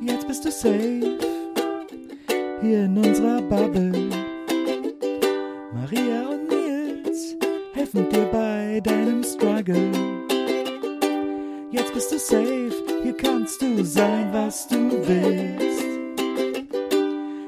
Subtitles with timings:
[0.00, 1.18] Jetzt bist du safe
[2.60, 3.90] hier in unserer Bubble.
[5.74, 7.34] Maria und Nils
[7.72, 9.90] helfen dir bei deinem Struggle.
[11.72, 15.84] Jetzt bist du safe, hier kannst du sein, was du willst.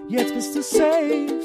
[0.08, 1.40] Jetzt bist du safe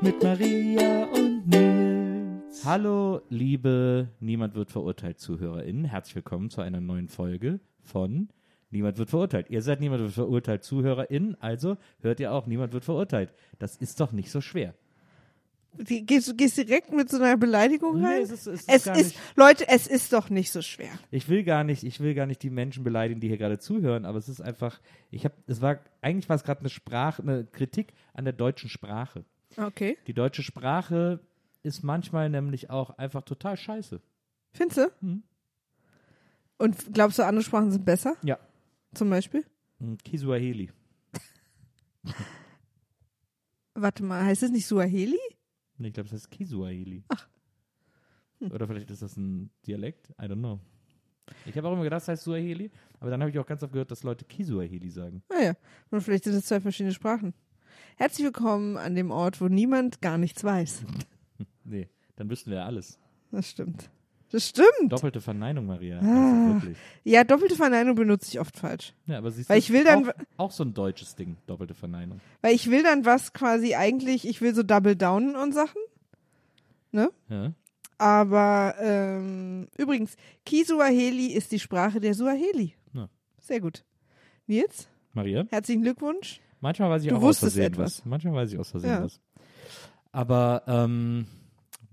[0.00, 2.64] mit Maria und Nils.
[2.64, 5.84] Hallo, liebe Niemand wird verurteilt ZuhörerInnen.
[5.84, 8.30] Herzlich willkommen zu einer neuen Folge von
[8.70, 9.46] Niemand wird verurteilt.
[9.50, 13.32] Ihr seid Niemand wird verurteilt ZuhörerInnen, also hört ihr auch Niemand wird verurteilt.
[13.58, 14.74] Das ist doch nicht so schwer.
[15.78, 18.22] Die, gehst du gehst direkt mit so einer Beleidigung Nee, rein?
[18.22, 20.88] es ist- es ist es ist Leute, es ist doch nicht so schwer.
[21.10, 24.06] Ich will gar nicht, ich will gar nicht die Menschen beleidigen, die hier gerade zuhören,
[24.06, 27.44] aber es ist einfach, ich habe, es war, eigentlich war es gerade eine Sprache, eine
[27.44, 29.24] Kritik an der deutschen Sprache.
[29.58, 29.98] Okay.
[30.06, 31.20] Die deutsche Sprache
[31.62, 34.00] ist manchmal nämlich auch einfach total scheiße.
[34.52, 34.90] Findest du?
[35.02, 35.22] Mhm.
[36.58, 38.16] Und glaubst du, andere Sprachen sind besser?
[38.22, 38.38] Ja.
[38.96, 39.44] Zum Beispiel?
[39.78, 40.70] Hm, Kiswahili.
[43.74, 45.18] Warte mal, heißt es nicht Suaheli?
[45.76, 47.04] Nee, Ich glaube, das heißt Kiswahili.
[47.08, 47.28] Ach.
[48.40, 50.08] Oder vielleicht ist das ein Dialekt?
[50.20, 50.60] I don't know.
[51.44, 52.70] Ich habe auch immer gedacht, das heißt Suaheli,
[53.00, 55.22] aber dann habe ich auch ganz oft gehört, dass Leute Kiswahili sagen.
[55.28, 55.54] Naja,
[55.90, 57.34] und vielleicht sind es zwei verschiedene Sprachen.
[57.96, 60.84] Herzlich willkommen an dem Ort, wo niemand gar nichts weiß.
[61.68, 62.96] Nee, dann wüssten wir ja alles.
[63.32, 63.90] Das stimmt.
[64.32, 64.90] Das stimmt.
[64.90, 66.00] Doppelte Verneinung, Maria.
[66.00, 66.02] Ah.
[66.48, 66.76] Also wirklich.
[67.04, 68.92] Ja, doppelte Verneinung benutze ich oft falsch.
[69.06, 71.74] Ja, aber siehst Weil du, ich will dann- auch, auch so ein deutsches Ding, doppelte
[71.74, 72.20] Verneinung.
[72.42, 75.80] Weil ich will dann was quasi eigentlich, ich will so double downen und Sachen.
[76.90, 77.10] Ne?
[77.28, 77.52] Ja?
[77.98, 82.74] Aber ähm, übrigens, Kisuaheli ist die Sprache der Suaheli.
[82.92, 83.08] Ja.
[83.40, 83.84] Sehr gut.
[84.46, 85.46] Nils, Maria?
[85.50, 86.40] herzlichen Glückwunsch.
[86.60, 88.00] Manchmal weiß ich Du auch aus Versehen etwas.
[88.00, 88.04] was.
[88.06, 89.02] Manchmal weiß ich aus Versehen Ja.
[89.04, 89.20] was.
[90.12, 91.26] Aber ähm,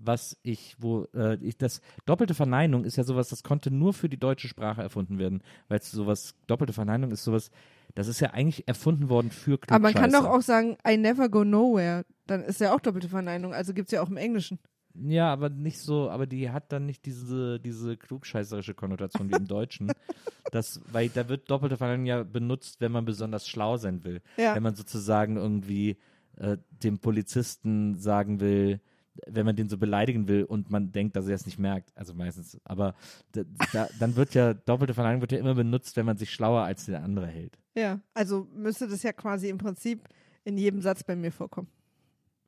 [0.06, 4.08] was ich, wo, äh, ich, das doppelte Verneinung ist ja sowas, das konnte nur für
[4.08, 7.50] die deutsche Sprache erfunden werden, weil es sowas, doppelte Verneinung ist sowas,
[7.94, 10.36] das ist ja eigentlich erfunden worden für Aber man kann doch Klugscheißer.
[10.36, 12.04] auch sagen, I never go nowhere.
[12.26, 13.54] Dann ist ja auch doppelte Verneinung.
[13.54, 14.58] Also gibt es ja auch im Englischen.
[14.94, 19.46] Ja, aber nicht so, aber die hat dann nicht diese, diese klugscheißerische Konnotation wie im
[19.46, 19.92] Deutschen.
[20.50, 24.20] Das, weil da wird doppelte Verneinung ja benutzt, wenn man besonders schlau sein will.
[24.36, 24.54] Ja.
[24.54, 25.96] Wenn man sozusagen irgendwie
[26.36, 28.80] äh, dem Polizisten sagen will,
[29.26, 32.14] wenn man den so beleidigen will und man denkt, dass er es nicht merkt, also
[32.14, 32.94] meistens, aber
[33.32, 33.42] da,
[33.72, 36.86] da, dann wird ja, doppelte Verneinung wird ja immer benutzt, wenn man sich schlauer als
[36.86, 37.58] der andere hält.
[37.74, 40.08] Ja, also müsste das ja quasi im Prinzip
[40.44, 41.68] in jedem Satz bei mir vorkommen.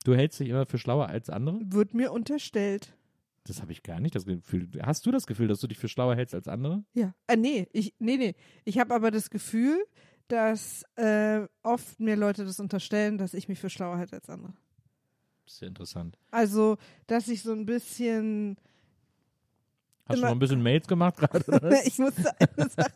[0.04, 1.60] Du hältst dich immer für schlauer als andere?
[1.64, 2.96] Wird mir unterstellt.
[3.44, 4.68] Das habe ich gar nicht, das Gefühl.
[4.82, 6.84] Hast du das Gefühl, dass du dich für schlauer hältst als andere?
[6.94, 7.14] Ja.
[7.26, 8.34] Äh, nee, ich, nee, nee.
[8.64, 9.84] Ich habe aber das Gefühl,
[10.28, 14.54] dass äh, oft mir Leute das unterstellen, dass ich mich für schlauer halte als andere.
[15.46, 16.18] Ja interessant.
[16.30, 16.76] Also,
[17.06, 18.56] dass ich so ein bisschen.
[20.08, 21.44] Hast Immer- du noch ein bisschen Mails gemacht gerade?
[21.84, 22.92] ich musste eine Sache.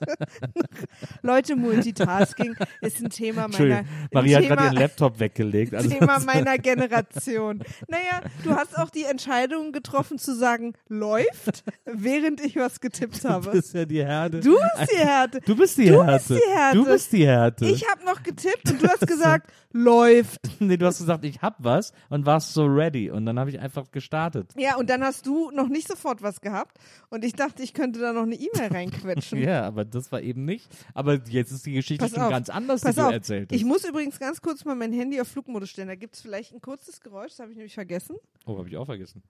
[1.23, 3.85] Leute, Multitasking ist ein Thema meiner.
[4.13, 5.75] Maria hat gerade ihren Laptop weggelegt.
[5.75, 7.65] Also Thema meiner Generation.
[7.89, 13.29] Naja, du hast auch die Entscheidung getroffen zu sagen, läuft, während ich was getippt du
[13.29, 13.51] habe.
[13.51, 14.41] bist ja die Härte.
[14.41, 15.41] Du bist die Härte.
[15.41, 16.19] Du bist die Du Härte.
[16.29, 16.77] bist die Härte.
[16.77, 17.67] Du bist die Härte.
[17.67, 20.41] Ich habe Mittwoch getippt und du hast gesagt, läuft.
[20.61, 23.11] nee, du hast gesagt, ich hab was und warst so ready.
[23.11, 24.53] Und dann habe ich einfach gestartet.
[24.57, 26.79] Ja, und dann hast du noch nicht sofort was gehabt
[27.11, 29.39] und ich dachte, ich könnte da noch eine E-Mail reinquetschen.
[29.43, 30.69] Ja, aber das war eben nicht.
[30.95, 33.63] Aber jetzt ist die Geschichte Pass schon auf, ganz anders, die du auf, erzählt ich
[33.63, 33.69] hast.
[33.69, 35.89] muss übrigens ganz kurz mal mein Handy auf Flugmodus stellen.
[35.89, 38.17] Da gibt es vielleicht ein kurzes Geräusch, das habe ich nämlich vergessen.
[38.47, 39.23] Oh, habe ich auch vergessen.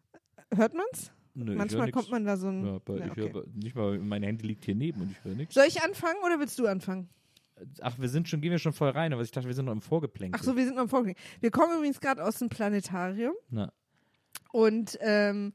[0.54, 1.10] Hört man's?
[1.34, 2.66] Nö, ich Manchmal kommt man da so ein.
[2.66, 3.32] Ja, aber Ja, ich okay.
[3.32, 5.54] höre nicht mal, mein Handy liegt hier neben und ich höre nichts.
[5.54, 7.08] Soll ich anfangen oder willst du anfangen?
[7.82, 9.72] Ach, wir sind schon, gehen wir schon voll rein, aber ich dachte, wir sind noch
[9.72, 10.38] im Vorgeplänkel.
[10.38, 11.14] Ach so, wir sind noch im Vorgang.
[11.40, 13.72] Wir kommen übrigens gerade aus dem Planetarium Na,
[14.52, 15.52] und ähm,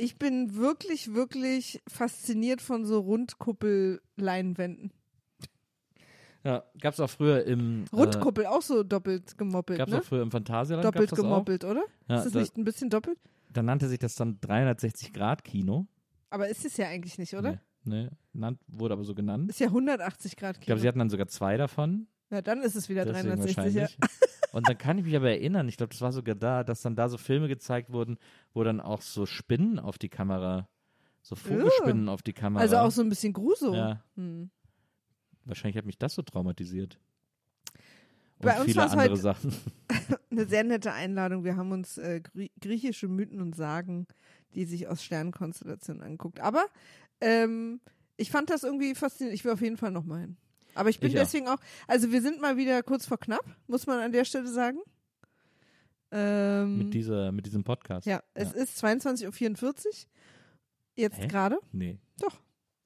[0.00, 4.92] ich bin wirklich, wirklich fasziniert von so Rundkuppelleinwänden.
[6.44, 9.98] ja, gab's auch früher im Rundkuppel, auch so doppelt gemoppelt, Äh, gab's ne?
[9.98, 10.84] auch früher im Phantasialand.
[10.84, 11.84] Doppelt gemoppelt, oder?
[12.08, 13.18] Ja, ist das da- nicht ein bisschen doppelt?
[13.52, 15.86] Dann nannte sich das dann 360 Grad Kino.
[16.30, 17.60] Aber ist es ja eigentlich nicht, oder?
[17.84, 19.50] Nee, nee, wurde aber so genannt.
[19.50, 20.66] Ist ja 180 Grad Ich Kino.
[20.66, 22.06] glaube, sie hatten dann sogar zwei davon.
[22.30, 23.88] ja, dann ist es wieder Deswegen 360, ja.
[24.52, 26.96] Und dann kann ich mich aber erinnern, ich glaube, das war sogar da, dass dann
[26.96, 28.18] da so Filme gezeigt wurden,
[28.52, 30.68] wo dann auch so Spinnen auf die Kamera,
[31.22, 32.62] so Vogelspinnen auf die Kamera.
[32.62, 33.74] Also auch so ein bisschen Gruso.
[33.74, 34.02] Ja.
[34.16, 34.50] Hm.
[35.44, 36.98] Wahrscheinlich hat mich das so traumatisiert.
[38.38, 39.54] Und Bei uns viele andere heute- Sachen.
[40.30, 41.44] Eine sehr nette Einladung.
[41.44, 44.06] Wir haben uns äh, grie griechische Mythen und Sagen,
[44.54, 46.40] die sich aus Sternenkonstellationen anguckt.
[46.40, 46.64] Aber
[47.20, 47.80] ähm,
[48.16, 49.38] ich fand das irgendwie faszinierend.
[49.38, 50.36] Ich will auf jeden Fall noch mal hin.
[50.74, 51.20] Aber ich bin Ich auch.
[51.22, 54.48] deswegen auch, also wir sind mal wieder kurz vor knapp, muss man an der Stelle
[54.48, 54.78] sagen.
[56.12, 58.06] Ähm, Mit, dieser, mit diesem Podcast.
[58.06, 59.92] ja, es ist 22.44 Uhr.
[60.96, 61.58] Jetzt gerade.
[61.72, 61.98] Nee.
[62.20, 62.36] Doch.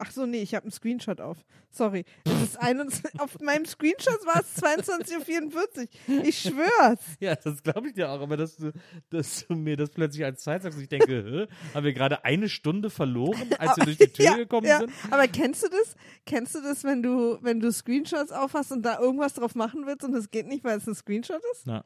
[0.06, 1.38] Ach so, nee, ich habe einen Screenshot auf.
[1.70, 2.04] Sorry.
[2.24, 6.24] Es ist 21, auf meinem Screenshot war es 22.44 Uhr.
[6.24, 7.00] Ich schwör's.
[7.20, 8.72] Ja, das glaube ich dir auch, aber dass du,
[9.10, 12.48] dass du mir das plötzlich als Zeit sagst, ich denke, hä, haben wir gerade eine
[12.48, 14.78] Stunde verloren, als wir durch die Tür ja, gekommen ja.
[14.78, 14.92] sind?
[15.10, 15.96] Aber kennst du das?
[16.26, 20.04] Kennst du das, wenn du, wenn du Screenshots aufhast und da irgendwas drauf machen willst
[20.04, 21.66] und es geht nicht, weil es ein Screenshot ist?
[21.66, 21.84] Na.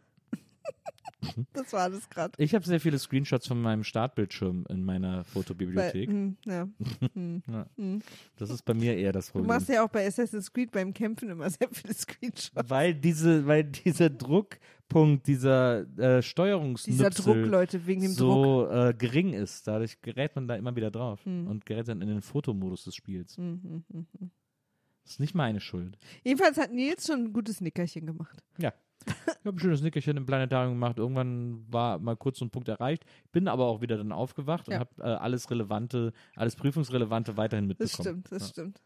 [1.52, 2.32] Das war das gerade.
[2.38, 6.10] Ich habe sehr viele Screenshots von meinem Startbildschirm in meiner Fotobibliothek.
[6.46, 6.68] Ja.
[8.36, 9.48] Das ist bei mir eher das Du Problem.
[9.48, 12.52] machst ja auch bei Assassin's Creed beim Kämpfen immer sehr viele Screenshots.
[12.70, 18.68] weil diese, weil dieser Druckpunkt, dieser äh, Steuerungsnüpsel Dieser Druck, Leute, wegen dem Druck.
[18.68, 19.66] so äh, gering ist.
[19.66, 21.48] Dadurch gerät man da immer wieder drauf Hm.
[21.48, 23.36] und gerät dann in den Fotomodus des Spiels.
[23.36, 25.98] Das ist nicht meine Schuld.
[26.22, 28.42] Jedenfalls hat Nils schon ein gutes Nickerchen gemacht.
[28.58, 28.72] Ja.
[29.06, 30.98] Ich habe ein schönes Nickerchen im Planetarium gemacht.
[30.98, 33.04] Irgendwann war mal kurz so ein Punkt erreicht.
[33.32, 34.80] Bin aber auch wieder dann aufgewacht und Ja.
[34.80, 38.02] habe äh, alles Relevante, alles Prüfungsrelevante weiterhin Das mitbekommen.
[38.22, 38.48] stimmt, das ja.
[38.48, 38.82] stimmt.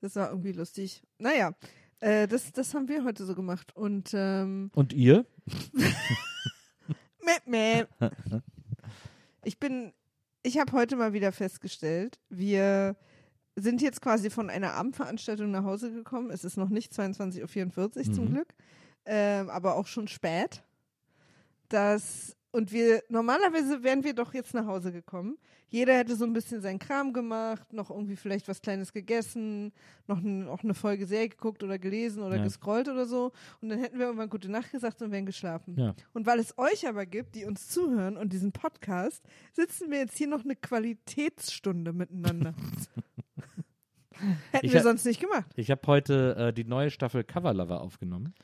[0.00, 1.02] Das war irgendwie lustig.
[1.18, 1.52] Naja,
[2.00, 3.74] äh, das, das haben wir heute so gemacht.
[3.74, 5.24] Und ähm, Und ihr?
[7.24, 8.10] Mäh, mäh.
[9.44, 9.92] Ich bin,
[10.42, 12.96] ich habe heute mal wieder festgestellt, wir
[13.56, 16.30] sind jetzt quasi von einer Abendveranstaltung nach Hause gekommen.
[16.30, 18.30] Es ist noch nicht 22.44 Uhr zum Mhm.
[18.34, 18.54] Glück,
[19.06, 20.62] ähm, aber auch schon spät.
[21.68, 25.36] Das, und wir, normalerweise wären wir doch jetzt nach Hause gekommen.
[25.68, 29.72] Jeder hätte so ein bisschen seinen Kram gemacht, noch irgendwie vielleicht was Kleines gegessen,
[30.06, 32.44] noch, ein, noch eine Folge Serie geguckt oder gelesen oder Ja.
[32.44, 33.32] gescrollt oder so.
[33.60, 35.74] Und dann hätten wir irgendwann gute Nacht gesagt und wären geschlafen.
[35.76, 35.94] Ja.
[36.14, 39.24] Und weil es euch aber gibt, die uns zuhören und diesen Podcast,
[39.54, 42.54] sitzen wir jetzt hier noch eine Qualitätsstunde miteinander.
[44.52, 45.50] Hätten Ich wir ha- sonst nicht gemacht.
[45.56, 48.34] Ich habe heute äh, die neue Staffel Cover Lover aufgenommen.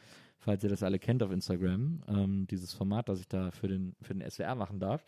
[0.45, 3.95] Falls ihr das alle kennt auf Instagram, ähm, dieses Format, das ich da für den,
[4.03, 5.05] für den SWR machen darf.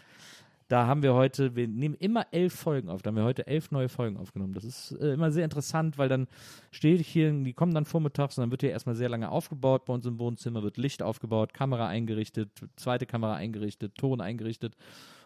[0.68, 3.02] Da haben wir heute, wir nehmen immer elf Folgen auf.
[3.02, 4.54] Da haben wir heute elf neue Folgen aufgenommen.
[4.54, 6.28] Das ist äh, immer sehr interessant, weil dann
[6.70, 9.84] stehe ich hier, die kommen dann vormittags und dann wird hier erstmal sehr lange aufgebaut
[9.84, 14.76] bei uns im Wohnzimmer, wird Licht aufgebaut, Kamera eingerichtet, zweite Kamera eingerichtet, Ton eingerichtet.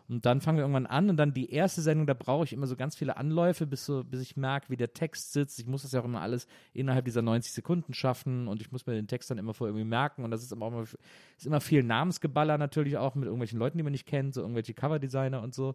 [0.08, 2.66] Und dann fangen wir irgendwann an und dann die erste Sendung, da brauche ich immer
[2.66, 5.58] so ganz viele Anläufe, bis, so, bis ich merke, wie der Text sitzt.
[5.58, 8.86] Ich muss das ja auch immer alles innerhalb dieser 90 Sekunden schaffen und ich muss
[8.86, 11.46] mir den Text dann immer vorher irgendwie merken und das ist immer, auch immer, ist
[11.46, 15.42] immer viel Namensgeballer natürlich auch mit irgendwelchen Leuten, die man nicht kennt, so irgendwelche Coverdesigner
[15.42, 15.74] und so.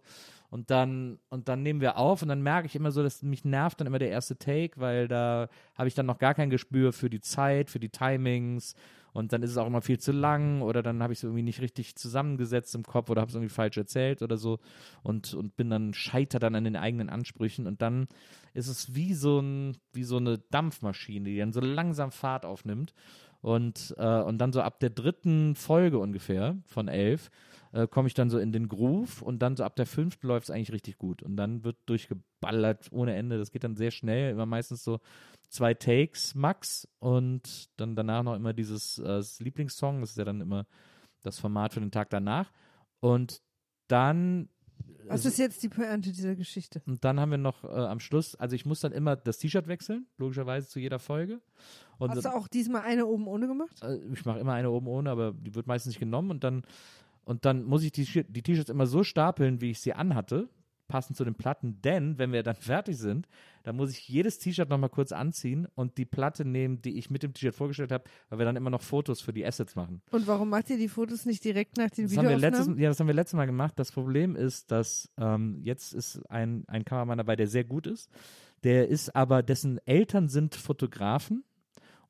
[0.49, 3.45] Und dann, und dann nehmen wir auf und dann merke ich immer so, dass mich
[3.45, 6.91] nervt dann immer der erste Take, weil da habe ich dann noch gar kein Gespür
[6.91, 8.75] für die Zeit, für die Timings
[9.13, 11.43] und dann ist es auch immer viel zu lang oder dann habe ich es irgendwie
[11.43, 14.59] nicht richtig zusammengesetzt im Kopf oder habe es irgendwie falsch erzählt oder so
[15.03, 18.07] und, und bin dann scheiter dann an den eigenen Ansprüchen und dann
[18.53, 22.93] ist es wie so ein wie so eine Dampfmaschine, die dann so langsam Fahrt aufnimmt
[23.41, 27.29] und äh, und dann so ab der dritten Folge ungefähr von elf
[27.73, 30.45] äh, komme ich dann so in den Groove und dann so ab der fünften läuft
[30.45, 33.37] es eigentlich richtig gut und dann wird durchgeballert ohne Ende.
[33.37, 34.99] Das geht dann sehr schnell, immer meistens so
[35.53, 40.41] zwei Takes max und dann danach noch immer dieses äh, Lieblingssong, das ist ja dann
[40.41, 40.65] immer
[41.21, 42.51] das Format für den Tag danach
[42.99, 43.41] und
[43.87, 44.49] dann
[45.07, 46.81] Was ist jetzt die Pointe dieser Geschichte?
[46.87, 49.67] Und dann haben wir noch äh, am Schluss, also ich muss dann immer das T-Shirt
[49.67, 51.39] wechseln, logischerweise zu jeder Folge.
[51.99, 53.81] Und Hast du auch diesmal eine oben ohne gemacht?
[53.83, 56.63] äh, ich mache immer eine oben ohne, aber die wird meistens nicht genommen und dann
[57.25, 60.49] und dann muss ich die, die T-Shirts immer so stapeln, wie ich sie anhatte,
[60.87, 63.27] passend zu den Platten, denn wenn wir dann fertig sind,
[63.63, 67.23] dann muss ich jedes T-Shirt nochmal kurz anziehen und die Platte nehmen, die ich mit
[67.23, 70.01] dem T-Shirt vorgestellt habe, weil wir dann immer noch Fotos für die Assets machen.
[70.11, 72.79] Und warum macht ihr die Fotos nicht direkt nach den Das letztes, Videoaufnahmen?
[72.79, 73.73] ja, das haben wir letztes Mal gemacht.
[73.77, 78.09] Das Problem ist, dass ähm, jetzt ist ein, ein Kameramann dabei, der sehr gut ist.
[78.63, 81.43] Der ist aber, dessen Eltern sind Fotografen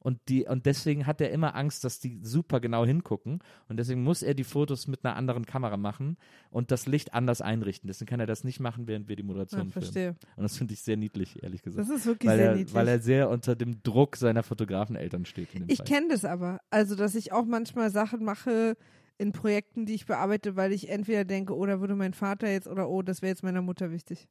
[0.04, 3.40] und, die, und deswegen hat er immer Angst, dass die super genau hingucken.
[3.70, 6.18] Und deswegen muss er die Fotos mit einer anderen Kamera machen
[6.52, 7.88] und das Licht anders einrichten.
[7.88, 9.72] Deswegen kann er das nicht machen, während wir die Ja, Moderation filmen.
[9.72, 10.16] verstehe.
[10.36, 11.90] Und das finde ich sehr niedlich, ehrlich gesagt.
[11.90, 12.74] Das ist wirklich weil, sehr er, niedlich.
[12.74, 15.48] weil er sehr unter dem Druck seiner Fotografeneltern steht.
[15.68, 16.60] Ich kenne das aber.
[16.70, 18.76] Also, dass ich auch manchmal Sachen mache
[19.18, 22.68] in Projekten, die ich bearbeite, weil ich entweder denke, oh, da würde mein Vater jetzt
[22.68, 24.28] oder oh, das wäre jetzt meiner Mutter wichtig.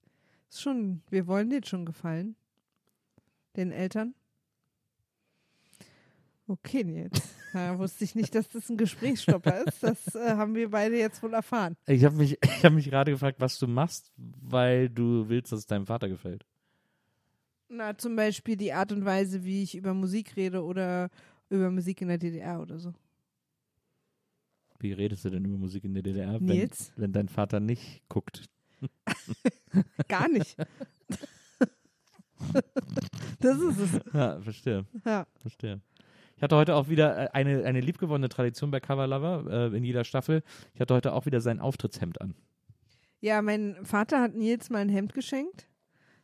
[0.50, 2.36] Ist schon, wir wollen denen schon gefallen.
[3.56, 4.14] Den Eltern.
[6.46, 7.20] Okay, Nils.
[7.52, 9.82] Da wusste ich nicht, dass das ein Gesprächsstopper ist.
[9.82, 11.76] Das äh, haben wir beide jetzt wohl erfahren.
[11.86, 15.58] Ich habe mich, ich hab mich gerade gefragt, was du machst, weil du willst, dass
[15.58, 16.46] es deinem Vater gefällt.
[17.68, 21.10] Na, zum Beispiel die Art und Weise, wie ich über Musik rede oder
[21.50, 22.94] über Musik in der DDR oder so.
[24.78, 26.90] Wie redest du denn über Musik in der DDR, wenn, Nils?
[26.96, 28.48] wenn dein Vater nicht guckt?
[30.08, 30.56] Gar nicht.
[33.40, 34.00] das ist es.
[34.14, 35.26] Ja, verstehe, Ja.
[35.36, 35.80] verstehe.
[36.42, 39.84] Ich hatte heute auch wieder äh, eine, eine liebgewonnene Tradition bei Cover Lover äh, in
[39.84, 40.42] jeder Staffel.
[40.74, 42.34] Ich hatte heute auch wieder sein Auftrittshemd an.
[43.20, 45.68] Ja, mein Vater hat Nils mal ein Hemd geschenkt.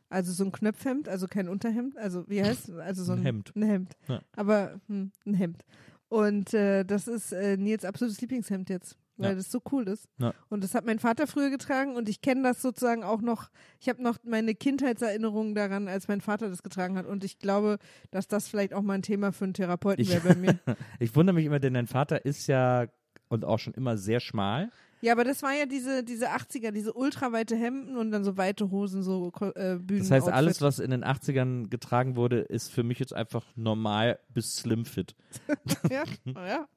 [0.08, 1.96] Also so ein Knöpfhemd, also kein Unterhemd.
[1.96, 3.52] Also wie heißt Also so ein, Ein Hemd.
[3.54, 3.96] Ein Hemd.
[4.08, 4.20] Ja.
[4.34, 5.64] Aber hm, ein Hemd.
[6.08, 9.34] Und äh, das ist äh, Nils absolutes Lieblingshemd jetzt, weil Ja.
[9.37, 10.08] das so cool ist.
[10.18, 10.32] Ja.
[10.48, 13.50] Und das hat mein Vater früher getragen und ich kenne das sozusagen auch noch.
[13.80, 17.06] Ich habe noch meine Kindheitserinnerungen daran, als mein Vater das getragen hat.
[17.06, 17.78] Und ich glaube,
[18.10, 20.58] dass das vielleicht auch mal ein Thema für einen Therapeuten wäre bei mir.
[21.00, 22.87] Ich wundere mich immer, denn dein Vater ist ja
[23.28, 24.70] und auch schon immer sehr schmal.
[25.00, 28.70] Ja, aber das war ja diese, diese 80er, diese ultraweite Hemden und dann so weite
[28.70, 30.00] Hosen, so äh, Bühnen.
[30.00, 34.18] Das heißt, alles, was in den 80ern getragen wurde, ist für mich jetzt einfach normal
[34.34, 35.14] bis slim fit.
[35.90, 36.68] ja, ja,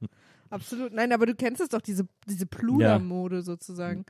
[0.50, 0.94] absolut.
[0.94, 4.06] Nein, aber du kennst es doch, diese, diese Pludermode sozusagen,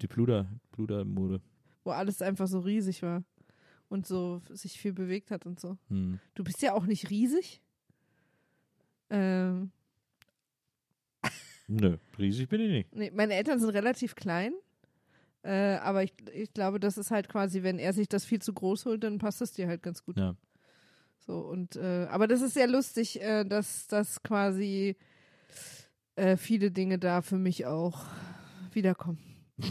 [0.00, 1.40] Die Pluder, Pludermode.
[1.84, 3.24] wo alles einfach so riesig war
[3.88, 5.76] und so sich viel bewegt hat und so.
[5.88, 6.20] Hm.
[6.34, 7.62] Du bist ja auch nicht riesig.
[9.10, 9.70] Ähm,
[11.68, 12.94] Nö, riesig bin ich nicht.
[12.94, 14.52] nee, meine Eltern sind relativ klein.
[15.42, 18.52] Äh, aber ich, ich glaube, das ist halt quasi, wenn er sich das viel zu
[18.52, 20.18] groß holt, dann passt es dir halt ganz gut.
[20.18, 20.34] Ja.
[21.18, 24.96] So, und äh, aber das ist sehr lustig, äh, dass dass quasi
[26.16, 28.06] äh, viele Dinge da für mich auch
[28.72, 29.18] wiederkommen.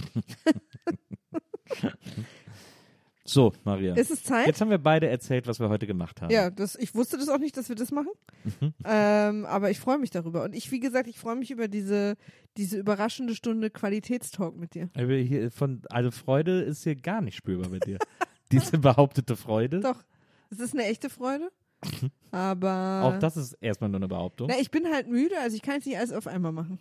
[3.27, 3.95] So, Maria.
[3.95, 4.45] Ist es Zeit?
[4.45, 6.31] Jetzt haben wir beide erzählt, was wir heute gemacht haben.
[6.31, 8.11] Ja, das, ich wusste das auch nicht, dass wir das machen.
[8.43, 8.73] Mhm.
[8.85, 10.43] ähm, aber ich freue mich darüber.
[10.43, 12.17] Und ich, wie gesagt, ich freue mich über diese,
[12.55, 14.89] diese überraschende Stunde Qualitätstalk mit dir.
[14.95, 17.97] Aber hier von, also Freude ist hier gar nicht spürbar bei dir.
[18.51, 19.79] Diese behauptete Freude.
[19.79, 20.03] Doch,
[20.51, 21.51] es ist eine echte Freude.
[22.31, 24.47] Aber Auch das ist erstmal nur eine Behauptung.
[24.49, 26.79] na, ich bin halt müde, also ich kann jetzt nicht alles auf einmal machen.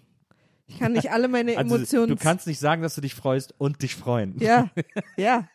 [0.67, 2.09] Ich kann nicht alle meine also, Emotionen.
[2.09, 4.39] du kannst nicht sagen, dass du dich freust und dich freuen.
[4.39, 4.71] Ja,
[5.17, 5.49] ja.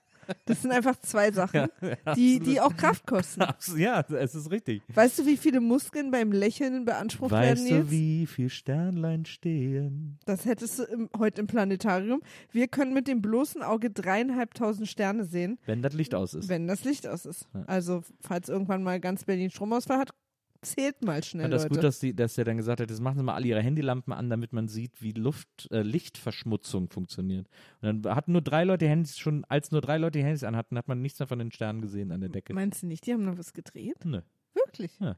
[0.46, 1.68] Das sind einfach zwei Sachen,
[2.16, 3.44] die, die auch Kraft kosten.
[3.78, 4.82] Ja, es ist richtig.
[4.94, 7.92] Weißt du, wie viele Muskeln beim Lächeln beansprucht Weißt werden du, jetzt?
[7.92, 10.18] wie viel Sternlein stehen?
[10.26, 12.22] Das hättest du im, heute im Planetarium.
[12.52, 16.50] Wir können mit dem bloßen Auge dreieinhalbtausend Sterne sehen, Wenn das Licht aus ist.
[16.50, 17.48] wenn das Licht aus ist.
[17.54, 17.64] Ja.
[17.68, 20.12] Also, falls irgendwann mal ganz Berlin Stromausfall hat,
[20.62, 23.00] zählt mal schnell, Und das ist gut, dass, die, dass er dann gesagt hat, jetzt
[23.02, 27.48] machen sie mal alle ihre Handylampen an, damit man sieht, wie Luft, äh, Lichtverschmutzung funktioniert.
[27.82, 30.78] Und dann hatten nur drei Leute Handys schon, als nur drei Leute die Handys anhatten,
[30.78, 32.54] hat man nichts mehr von den Sternen gesehen an der Decke.
[32.54, 34.04] Meinst du nicht, die haben noch was gedreht?
[34.06, 34.22] Nö.
[34.54, 35.00] Wirklich?
[35.00, 35.18] Ja.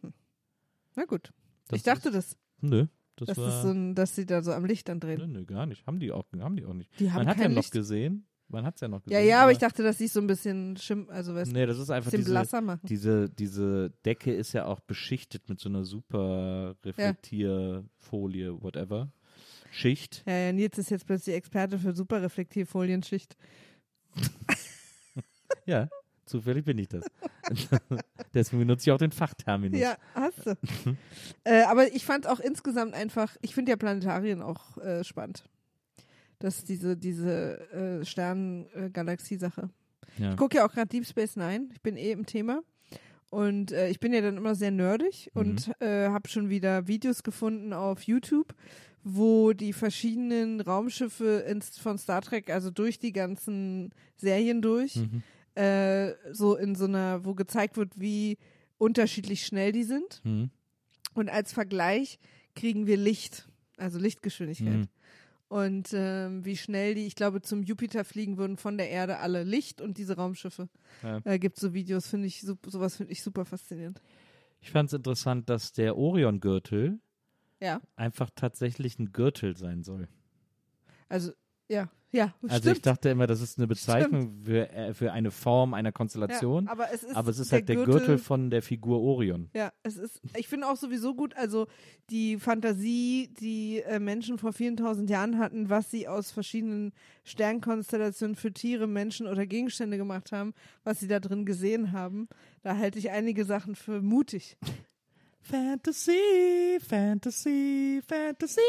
[0.00, 0.12] Hm.
[0.96, 1.32] Na gut.
[1.68, 2.86] Das ich dachte ist, das, Nö.
[3.16, 5.18] Das das war, ist so ein, dass sie da so am Licht dann drehen.
[5.18, 5.86] nö, nö, gar nicht.
[5.86, 6.90] Haben die auch, haben die auch nicht.
[6.98, 7.72] Die haben man hat ja kein noch Licht.
[7.72, 8.26] gesehen.
[8.52, 9.28] Man hat es ja noch Ja, gesehen.
[9.28, 11.78] ja, aber ich dachte, dass sie es so ein bisschen schim also weißt, Nee, das
[11.78, 12.80] ist einfach bisschen diese, blasser machen.
[12.84, 19.10] diese, diese Decke ist ja auch beschichtet mit so einer super Reflektierfolie, whatever.
[19.70, 20.22] Schicht.
[20.26, 23.36] Ja, ja, Nils ist jetzt plötzlich Experte für Superreflektivfolienschicht.
[25.66, 25.88] Ja,
[26.26, 27.04] zufällig bin ich das.
[28.34, 29.78] Deswegen benutze ich auch den Fachterminus.
[29.78, 30.56] Ja, hast du.
[31.44, 35.44] äh, aber ich fand auch insgesamt einfach, ich finde ja Planetarien auch äh, spannend.
[36.42, 39.70] Das ist diese, diese äh, Stern-Galaxie-Sache.
[40.18, 40.30] Ja.
[40.30, 41.68] Ich gucke ja auch gerade Deep Space Nine.
[41.72, 42.62] Ich bin eh im Thema.
[43.30, 47.22] Und äh, ich bin ja dann immer sehr nerdig und äh, habe schon wieder Videos
[47.22, 48.54] gefunden auf YouTube,
[49.04, 55.22] wo die verschiedenen Raumschiffe ins, von Star Trek, also durch die ganzen Serien durch, Mhm.
[55.54, 58.36] äh, so in so einer, wo gezeigt wird, wie
[58.76, 60.20] unterschiedlich schnell die sind.
[60.24, 60.50] Mhm.
[61.14, 62.18] Und als Vergleich
[62.54, 64.88] kriegen wir Licht, also Lichtgeschwindigkeit.
[65.52, 69.42] Und ähm, wie schnell die, ich glaube, zum Jupiter fliegen würden von der Erde alle
[69.44, 70.70] Licht und diese Raumschiffe.
[71.02, 71.20] Ja.
[71.24, 74.00] Äh, gibt so Videos, finde ich, sup- sowas finde ich super faszinierend.
[74.62, 77.00] Ich fand es interessant, dass der Orion-Gürtel
[77.60, 80.08] Ja, einfach tatsächlich ein Gürtel sein soll.
[81.10, 81.32] also,
[81.68, 82.76] ja, ja, Also stimmt.
[82.76, 86.70] ich dachte immer, das ist eine Bezeichnung für, äh, für eine Form einer Konstellation, ja,
[86.70, 89.48] aber es ist, aber es ist halt der Gürtel, von der Figur Orion.
[89.54, 91.66] Ja, es ist, ich finde auch sowieso gut, also
[92.10, 96.92] die Fantasie, die äh, Menschen vor vielen tausend Jahren hatten, was sie aus verschiedenen
[97.24, 100.52] Sternkonstellationen für Tiere, Menschen oder Gegenstände gemacht haben,
[100.84, 102.28] was sie da drin gesehen haben,
[102.62, 104.56] da halte ich einige Sachen für mutig.
[105.40, 108.60] Fantasy, Fantasy, Fantasy,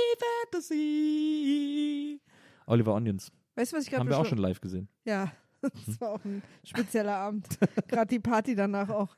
[0.51, 2.19] Fantasy.
[2.65, 3.31] Oliver Onions.
[3.55, 4.87] Weißt du, was ich gerade Haben wir auch schon live gesehen.
[5.05, 7.47] Ja, das war auch ein spezieller Abend.
[7.87, 9.15] Gerade die Party danach auch.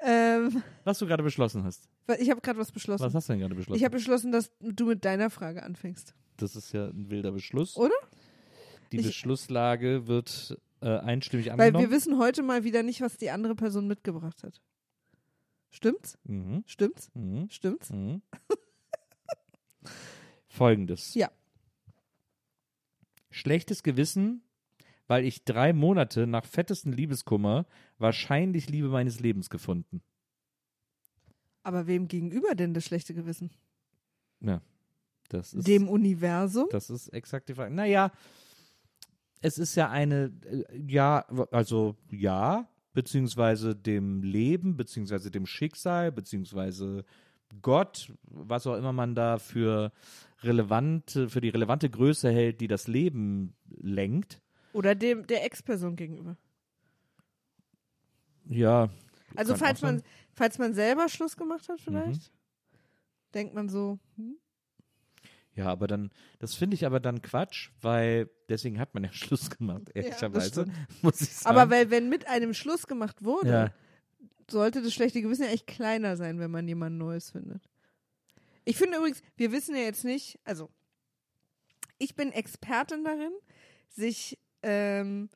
[0.00, 1.88] Ähm, Was du gerade beschlossen hast.
[2.06, 3.04] weil ich habe gerade was beschlossen.
[3.04, 3.76] Was hast du denn gerade beschlossen?
[3.78, 6.14] ich habe beschlossen, dass du mit deiner Frage anfängst.
[6.36, 7.76] das ist ja ein wilder Beschluss.
[7.76, 7.94] Oder?
[8.92, 11.84] Die Ich- Beschlusslage wird äh, einstimmig Weil angenommen.
[11.84, 14.60] wir wissen heute mal wieder nicht, was die andere Person mitgebracht hat.
[15.70, 16.18] Stimmt's?
[16.24, 16.62] mhm.
[16.66, 17.10] Stimmt's?
[17.14, 17.48] Mhm.
[17.50, 17.90] Stimmt's?
[17.90, 18.20] Mhm.
[20.48, 21.14] Folgendes.
[21.14, 21.30] Ja.
[23.32, 24.42] Schlechtes Gewissen,
[25.08, 27.66] weil ich drei Monate nach fettesten Liebeskummer
[27.98, 30.02] wahrscheinlich Liebe meines Lebens gefunden.
[31.62, 33.50] Aber wem gegenüber denn das schlechte Gewissen?
[34.40, 34.60] Ja,
[35.28, 36.66] das ist, Dem Universum?
[36.70, 37.74] das ist exakt die Frage.
[37.74, 38.10] Naja,
[39.40, 47.04] es ist ja eine, äh, ja, also ja, beziehungsweise dem Leben, beziehungsweise dem Schicksal, beziehungsweise
[47.60, 49.92] Gott, was auch immer man da für
[50.42, 54.40] relevante, für die relevante Größe hält, die das Leben lenkt.
[54.72, 56.36] Oder dem der Ex-Person gegenüber?
[58.46, 58.88] Ja.
[59.36, 59.96] Also falls sein.
[59.96, 60.02] man,
[60.34, 62.36] falls man selber Schluss gemacht hat vielleicht, Mhm.
[63.34, 64.36] denkt man so, hm?
[65.54, 69.50] Ja, aber dann, das finde ich aber dann Quatsch, weil deswegen hat man ja Schluss
[69.50, 70.72] gemacht, ehrlicherweise, stimmt.
[71.02, 71.56] muss ich sagen.
[71.56, 73.72] aber weil wenn mit einem Schluss gemacht wurde, ja,
[74.50, 77.68] sollte das schlechte Gewissen ja echt kleiner sein, wenn man jemand Neues findet.
[78.64, 80.70] Ich finde übrigens, wir wissen ja jetzt nicht, also
[81.98, 83.32] ich bin Expertin darin,
[83.88, 85.28] sich ähm,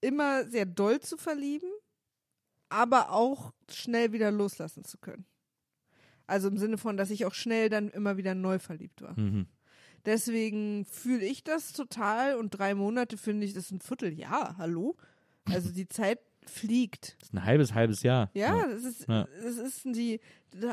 [0.00, 1.68] immer sehr doll zu verlieben,
[2.68, 5.24] aber auch schnell wieder loslassen zu können.
[6.26, 9.18] Also im Sinne von, dass ich auch schnell dann immer wieder neu verliebt war.
[9.18, 9.46] mhm.
[10.04, 14.56] Deswegen fühle ich das total und drei Monate finde ich, das ist ein Vierteljahr.
[14.58, 14.96] Hallo?
[15.44, 17.16] Also die Zeit fliegt.
[17.20, 18.28] das ist ein halbes, halbes Jahr.
[18.34, 19.28] Ja, das ist, Ja.
[19.40, 20.18] das ist die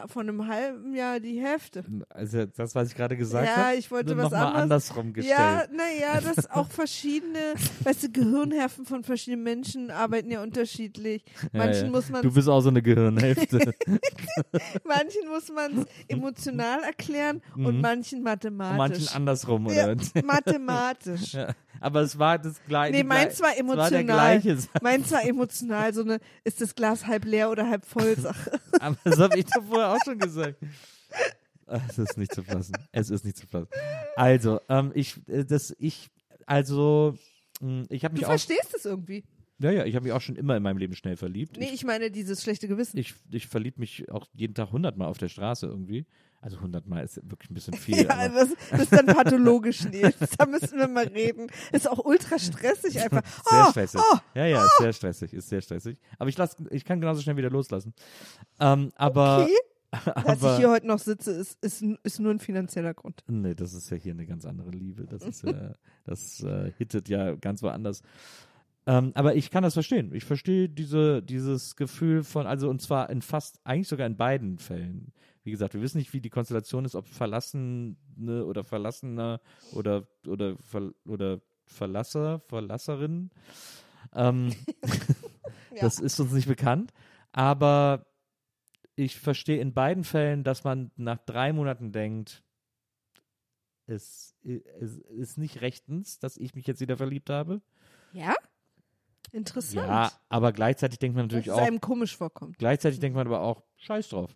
[0.08, 1.84] von einem halben Jahr die Hälfte.
[2.10, 4.56] Also das, was ich gerade gesagt Ja, habe, ich wollte was anderes.
[4.62, 5.38] andersrum gestellt.
[5.40, 7.40] Ja, naja, dass auch verschiedene,
[7.84, 11.24] weißt du, Gehirnhälften von verschiedenen Menschen arbeiten ja unterschiedlich.
[11.54, 11.92] Ja, Manchen ja.
[11.92, 13.74] muss man Du bist auch so eine Gehirnhälfte.
[14.84, 17.82] manchen muss man emotional erklären und Mhm.
[17.82, 18.78] manchen Und mathematisch.
[18.78, 19.96] manchen andersrum, ja, oder?
[20.24, 21.34] mathematisch.
[21.34, 21.54] Ja.
[21.82, 22.94] Aber es war das gleiche.
[22.98, 24.04] Nee, meins war Es war emotional.
[24.40, 24.58] gleiche.
[24.82, 28.60] Meins war emotional, so eine, ist das Glas halb leer oder halb voll Sache.
[28.82, 30.58] Aber das habe ich doch vorher auch schon gesagt.
[31.66, 32.74] Es ist nicht zu fassen.
[32.92, 33.68] Es ist nicht zu fassen.
[34.16, 36.10] Also, ähm, ich, äh, das, ich,
[36.46, 37.16] also,
[37.62, 39.24] mh, ich habe Du mich auch, verstehst es irgendwie.
[39.60, 41.58] Ja, ja, ich habe mich auch schon immer in meinem Leben schnell verliebt.
[41.58, 42.98] Nee, ich meine dieses schlechte Gewissen.
[42.98, 46.06] Ich, ich verliebe mich auch jeden Tag hundertmal auf der Straße irgendwie.
[46.42, 48.04] Also hundertmal ist wirklich ein bisschen viel.
[48.06, 50.16] Ja, aber, das, das ist dann pathologisch, Nils.
[50.38, 51.48] Da müssen wir mal reden.
[51.74, 53.24] Ist auch ultra stressig einfach.
[53.50, 54.02] sehr Oh, stressig.
[54.02, 55.98] oh, ja, ja, ist sehr stressig, ist sehr stressig.
[56.18, 57.94] Aber ich lass, ich kann genauso schnell wieder loslassen.
[58.60, 59.54] Ähm, aber, okay.
[60.24, 63.24] Dass ich hier heute noch sitze, ist, ist, ist nur ein finanzieller Grund.
[63.28, 65.08] nee, das ist ja hier eine ganz andere Liebe.
[65.08, 65.74] Das ist, äh,
[66.06, 68.04] das äh, hittet ja ganz woanders.
[68.90, 70.14] Ähm, aber ich kann das verstehen.
[70.16, 74.58] Ich verstehe diese, dieses Gefühl von, also und zwar in fast, eigentlich sogar in beiden
[74.58, 75.14] Fällen.
[75.44, 77.96] Wie gesagt, wir wissen nicht, wie die Konstellation ist, ob Verlassene
[78.46, 79.42] oder Verlassener
[79.74, 83.30] oder, oder, Ver, oder Verlasser, Verlasserin.
[84.16, 84.54] Ähm,
[85.72, 85.82] Ja.
[85.82, 86.94] Das ist uns nicht bekannt.
[87.32, 88.08] Aber
[88.96, 92.44] ich verstehe in beiden Fällen, dass man nach drei Monaten denkt,
[93.86, 97.62] es, es ist nicht rechtens, dass ich mich jetzt wieder verliebt habe.
[98.14, 98.34] Ja?
[99.32, 99.88] Interessant.
[99.88, 102.58] Ja, aber gleichzeitig denkt man dass natürlich es auch, einem komisch vorkommt.
[102.58, 104.36] gleichzeitig denkt man aber auch, scheiß drauf.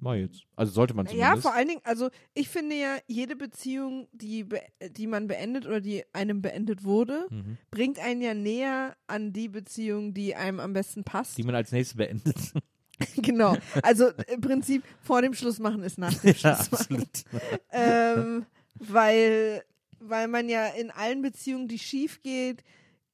[0.00, 0.44] Mal jetzt.
[0.54, 1.42] Also sollte man Ja, zumindest.
[1.42, 4.60] vor allen Dingen, also ich finde ja, jede Beziehung, die, be
[4.90, 7.58] die man beendet oder die einem beendet wurde, Mhm.
[7.72, 11.36] bringt einen ja näher an die Beziehung, die einem am besten passt.
[11.36, 12.36] die man als nächstes beendet.
[13.16, 13.56] genau.
[13.82, 17.08] Also im Prinzip vor dem Schluss machen ist nach dem ja, Schluss machen.
[17.72, 19.64] Ähm, weil,
[19.98, 22.62] weil man ja in allen Beziehungen, die schief geht,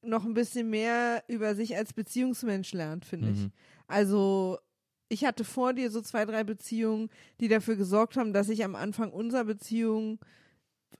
[0.05, 3.39] noch ein bisschen mehr über sich als Beziehungsmensch lernt, finde ich.
[3.39, 3.51] Mhm.
[3.87, 4.57] Also
[5.09, 8.75] ich hatte vor dir so zwei, drei Beziehungen, die dafür gesorgt haben, dass ich am
[8.75, 10.19] Anfang unserer Beziehung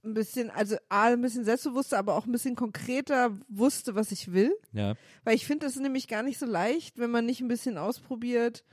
[0.04, 4.34] ein bisschen, also A, ein bisschen selbstbewusster, aber auch ein bisschen konkreter wusste, was ich
[4.34, 4.56] will.
[4.72, 4.94] Ja.
[5.24, 7.78] Weil ich finde, das ist nämlich gar nicht so leicht, wenn man nicht ein bisschen
[7.80, 8.64] ausprobiert,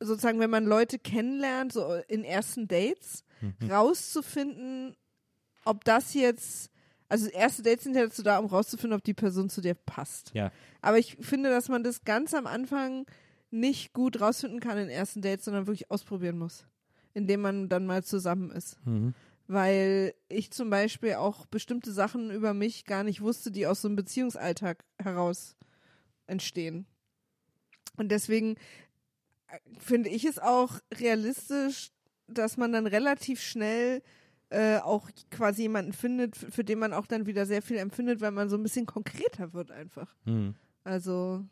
[0.00, 3.70] sozusagen, wenn man Leute kennenlernt, so in ersten Dates, Mhm.
[3.70, 4.96] rauszufinden,
[5.64, 6.70] ob das jetzt,
[7.08, 10.32] also erste Dates sind ja dazu da, um rauszufinden, ob die Person zu dir passt.
[10.34, 10.52] Ja.
[10.82, 13.06] Aber ich finde, dass man das ganz am Anfang
[13.50, 16.66] nicht gut rausfinden kann in ersten Dates, sondern wirklich ausprobieren muss,
[17.14, 18.76] indem man dann mal zusammen ist.
[18.84, 19.14] Mhm.
[19.46, 23.88] Weil ich zum Beispiel auch bestimmte Sachen über mich gar nicht wusste, die aus so
[23.88, 25.56] einem Beziehungsalltag heraus
[26.26, 26.86] entstehen.
[27.96, 28.56] Und deswegen
[29.48, 31.90] äh, finde ich es auch realistisch,
[32.26, 34.02] dass man dann relativ schnell
[34.50, 38.30] äh, auch quasi jemanden findet, für den man auch dann wieder sehr viel empfindet, weil
[38.30, 40.14] man so ein bisschen konkreter wird einfach.
[40.24, 40.54] Mhm.
[40.84, 41.44] Also.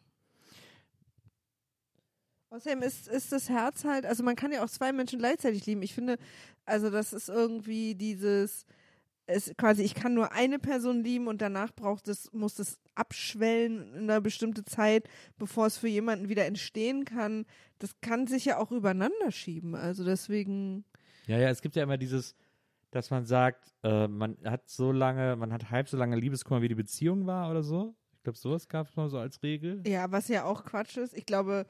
[2.50, 5.82] Außerdem ist, ist das Herz halt, also man kann ja auch zwei Menschen gleichzeitig lieben.
[5.82, 6.16] Ich finde,
[6.64, 8.64] also das ist irgendwie dieses,
[9.26, 13.92] es quasi, ich kann nur eine Person lieben und danach braucht es, muss es abschwellen
[13.94, 17.44] in einer bestimmten Zeit, bevor es für jemanden wieder entstehen kann.
[17.78, 19.74] Das kann sich ja auch übereinander schieben.
[19.74, 20.84] Also deswegen,
[21.26, 22.34] Ja, ja, es gibt ja immer dieses,
[22.90, 26.68] dass man sagt, äh, man hat so lange, man hat halb so lange Liebeskummer, wie
[26.68, 27.94] die Beziehung war oder so.
[28.16, 29.82] Ich glaube, sowas gab es mal so als Regel.
[29.86, 31.14] ja, was ja auch Quatsch ist.
[31.14, 31.66] Ich glaube,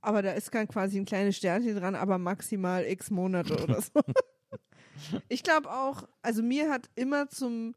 [0.00, 4.00] aber da ist dann quasi ein kleines Sternchen dran, aber maximal x Monate oder so.
[5.28, 7.74] ich glaube auch, also mir hat immer zum,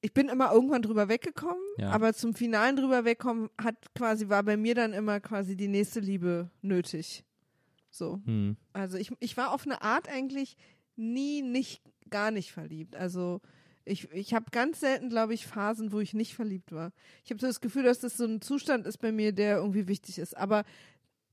[0.00, 1.90] ich bin immer irgendwann drüber weggekommen, Ja.
[1.90, 6.00] aber zum finalen drüber wegkommen hat quasi, war bei mir dann immer quasi die nächste
[6.00, 7.24] Liebe nötig.
[7.90, 8.20] So.
[8.24, 8.56] Hm.
[8.72, 10.56] Also ich, ich war auf eine Art eigentlich
[11.00, 12.94] nie nicht, gar nicht verliebt.
[12.96, 13.40] Also
[13.84, 16.92] ich, ich habe ganz selten, glaube ich, Phasen, wo ich nicht verliebt war.
[17.24, 19.88] Ich habe so das Gefühl, dass das so ein Zustand ist bei mir, der irgendwie
[19.88, 20.36] wichtig ist.
[20.36, 20.64] Aber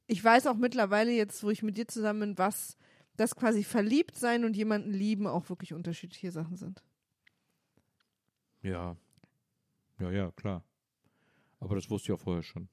[0.08, 2.78] ich weiß auch mittlerweile jetzt, wo ich mit dir zusammen bin, was
[3.18, 6.84] das quasi verliebt sein und jemanden lieben auch wirklich unterschiedliche Sachen sind.
[8.62, 8.96] Ja.
[10.00, 10.64] Ja, ja, klar.
[11.60, 12.70] Aber das wusste ich auch vorher schon.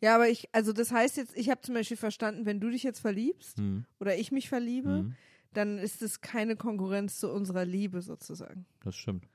[0.00, 2.82] Ja, aber ich, also das heißt jetzt, ich habe zum Beispiel verstanden, wenn du dich
[2.84, 3.84] jetzt verliebst Hm.
[3.98, 5.14] oder ich mich verliebe, Hm.
[5.54, 8.66] Dann ist es keine Konkurrenz zu unserer Liebe sozusagen.
[8.84, 9.26] Das stimmt.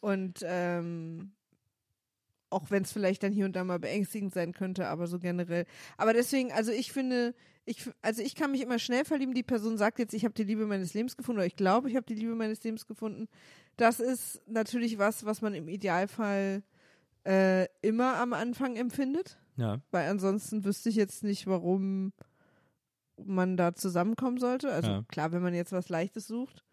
[0.00, 1.32] Und ähm,
[2.50, 5.66] auch wenn es vielleicht dann hier und da mal beängstigend sein könnte, aber so generell.
[5.96, 9.34] Aber deswegen, also ich finde, ich, also ich kann mich immer schnell verlieben.
[9.34, 11.96] Die Person sagt jetzt, ich habe die Liebe meines Lebens gefunden oder ich glaube, ich
[11.96, 13.28] habe die Liebe meines Lebens gefunden.
[13.76, 16.62] Das ist natürlich was, was man im Idealfall
[17.24, 19.80] äh, immer am Anfang empfindet, Ja.
[19.92, 22.12] weil ansonsten wüsste ich jetzt nicht, warum
[23.26, 24.72] man da zusammenkommen sollte.
[24.72, 25.04] Also Ja.
[25.08, 26.64] klar, wenn man jetzt was Leichtes sucht.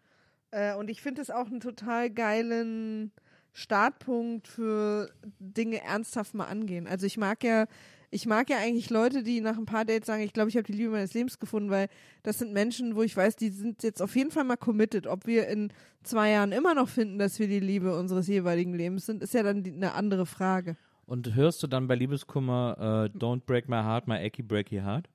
[0.50, 3.12] Äh, und ich finde es auch einen total geilen
[3.52, 6.86] Startpunkt für Dinge ernsthaft mal angehen.
[6.86, 7.66] Also ich mag ja,
[8.10, 10.64] ich mag ja eigentlich Leute, die nach ein paar Dates sagen, ich glaube, ich habe
[10.64, 11.88] die Liebe meines Lebens gefunden, weil
[12.22, 15.06] das sind Menschen, wo ich weiß, die sind jetzt auf jeden Fall mal committed.
[15.06, 19.06] Ob wir in zwei Jahren immer noch finden, dass wir die Liebe unseres jeweiligen Lebens
[19.06, 20.76] sind, ist ja dann die, eine andere Frage.
[21.04, 25.08] Und hörst du dann bei Liebeskummer äh, Don't Break My Heart, My Achy Breaky Heart?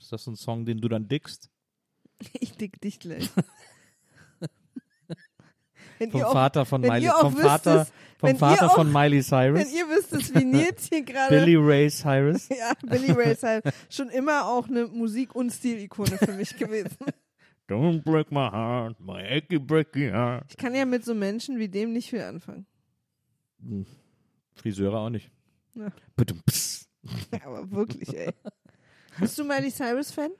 [0.00, 1.50] Ist das ein Song, den du dann dickst?
[2.38, 3.30] Ich dick dich gleich.
[5.98, 7.86] wenn Vom Vater von Miley, vom Vater,
[8.18, 11.88] vom Vater von auch- Miley Cyrus, wenn ihr wüsstet, wie Nils hier gerade Billy Ray
[11.90, 12.48] Cyrus.
[12.50, 13.72] Ja, Billy Ray Cyrus.
[13.88, 16.96] Schon immer auch eine Musik- und Stilikone für mich gewesen.
[17.68, 20.44] Don't break my heart, my achy breaky heart.
[20.50, 22.66] Ich kann ja mit so Menschen wie dem nicht viel anfangen.
[24.54, 25.30] Friseure auch nicht.
[25.74, 25.90] Ja.
[26.46, 26.86] Pss.
[27.44, 28.32] Aber wirklich, ey.
[29.20, 30.30] Bist du Miley Cyrus-Fan?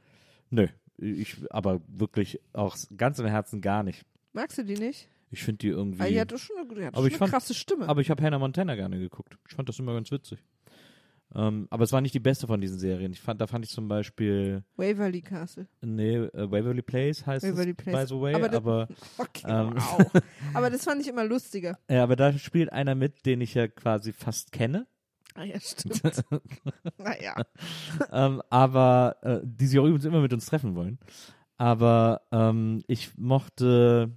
[0.50, 0.66] Nö,
[0.98, 4.04] ich, aber wirklich auch ganz im Herzen gar nicht.
[4.32, 5.08] Magst du die nicht?
[5.30, 6.02] Ich finde die irgendwie.
[6.02, 7.88] Ah, die hat doch schon eine, hat Aber schon ich eine fand- krasse Stimme.
[7.88, 9.38] aber ich habe Hannah Montana gerne geguckt.
[9.48, 10.40] Ich fand das immer ganz witzig.
[11.32, 13.12] Ähm, aber es war nicht die beste von diesen Serien.
[13.12, 15.68] Ich fand, da fand ich zum Beispiel, Waverly Castle.
[15.80, 18.08] nee, äh, Waverly Place heißt Waverly es, Place.
[18.10, 20.10] by the way, Aber aber, das- Okay, ähm, wow.
[20.54, 21.78] Aber das fand ich immer lustiger.
[21.88, 24.88] ja, aber da spielt einer mit, den ich ja quasi fast kenne.
[25.34, 26.02] Ah ja, stimmt.
[26.98, 27.34] naja.
[28.12, 30.98] ähm, aber äh, die sich auch übrigens immer mit uns treffen wollen.
[31.56, 34.10] Aber ähm, ich mochte,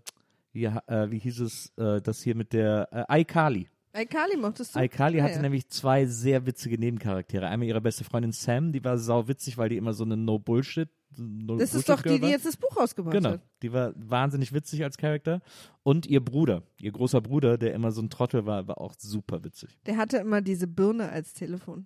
[0.53, 3.69] ja, äh, wie hieß es, äh, das hier mit der äh, iCarly.
[3.95, 4.79] iCarly mochtest du?
[4.79, 5.41] iCarly Ah, hatte ja.
[5.41, 7.47] nämlich zwei sehr witzige Nebencharaktere.
[7.47, 10.89] Einmal ihre beste Freundin Sam, die war sau witzig, weil die immer so eine No-Bullshit.
[11.17, 13.41] No Das ist doch die, die jetzt das Buch rausgebracht Genau, hat.
[13.61, 15.41] die war wahnsinnig witzig als Charakter.
[15.83, 19.43] Und ihr Bruder, ihr großer Bruder, der immer so ein Trottel war, war auch super
[19.43, 19.77] witzig.
[19.85, 21.85] Der hatte immer diese Birne als Telefon.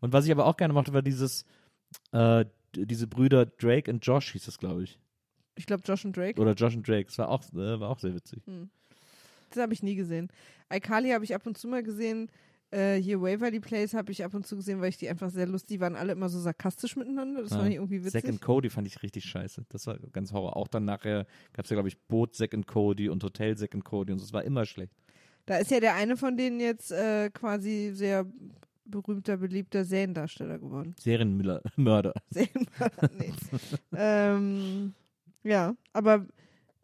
[0.00, 1.44] Und was ich aber auch gerne mochte, war dieses,
[2.12, 4.98] äh, diese Brüder Drake und Josh hieß es, glaube ich.
[5.54, 6.40] Ich glaube Josh und Drake.
[6.40, 7.06] Oder Josh und Drake.
[7.06, 8.42] Das war auch, äh, war auch sehr witzig.
[9.50, 10.28] Das habe ich nie gesehen.
[10.72, 12.28] iCarly habe ich ab und zu mal gesehen.
[12.76, 15.46] Äh, hier Waverly Place habe ich ab und zu gesehen, weil ich die einfach sehr
[15.46, 17.42] lustig, die waren alle immer so sarkastisch miteinander.
[17.42, 17.58] Das Ja.
[17.58, 18.12] fand ich irgendwie witzig.
[18.22, 19.64] Zack and Cody fand ich richtig scheiße.
[19.70, 20.56] Das war ganz Horror.
[20.56, 23.74] Auch dann nachher gab es ja, glaube ich, Boot Zack and Cody und Hotel Zack
[23.74, 24.24] and Cody und so.
[24.26, 24.92] Es war immer schlecht.
[25.46, 28.26] Da ist ja der eine von denen jetzt äh, quasi sehr
[28.84, 30.94] berühmter, beliebter Seriendarsteller geworden.
[31.00, 31.62] Serienmörder.
[31.76, 32.12] Mörder.
[32.30, 33.32] Serienmörder, nee.
[33.96, 34.94] ähm,
[35.42, 36.26] ja, aber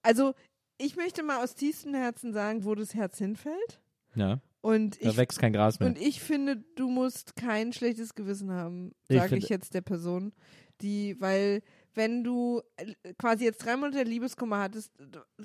[0.02, 0.33] also
[0.78, 3.81] ich möchte mal aus tiefstem Herzen sagen, wo das Herz hinfällt.
[4.14, 5.88] Ja, Und da ich, wächst kein Gras mehr.
[5.90, 10.33] und ich finde, du musst kein schlechtes Gewissen haben, sage ich jetzt der Person,
[10.81, 11.62] die, weil
[11.94, 14.92] wenn du äh, quasi jetzt drei Monate Liebeskummer hattest,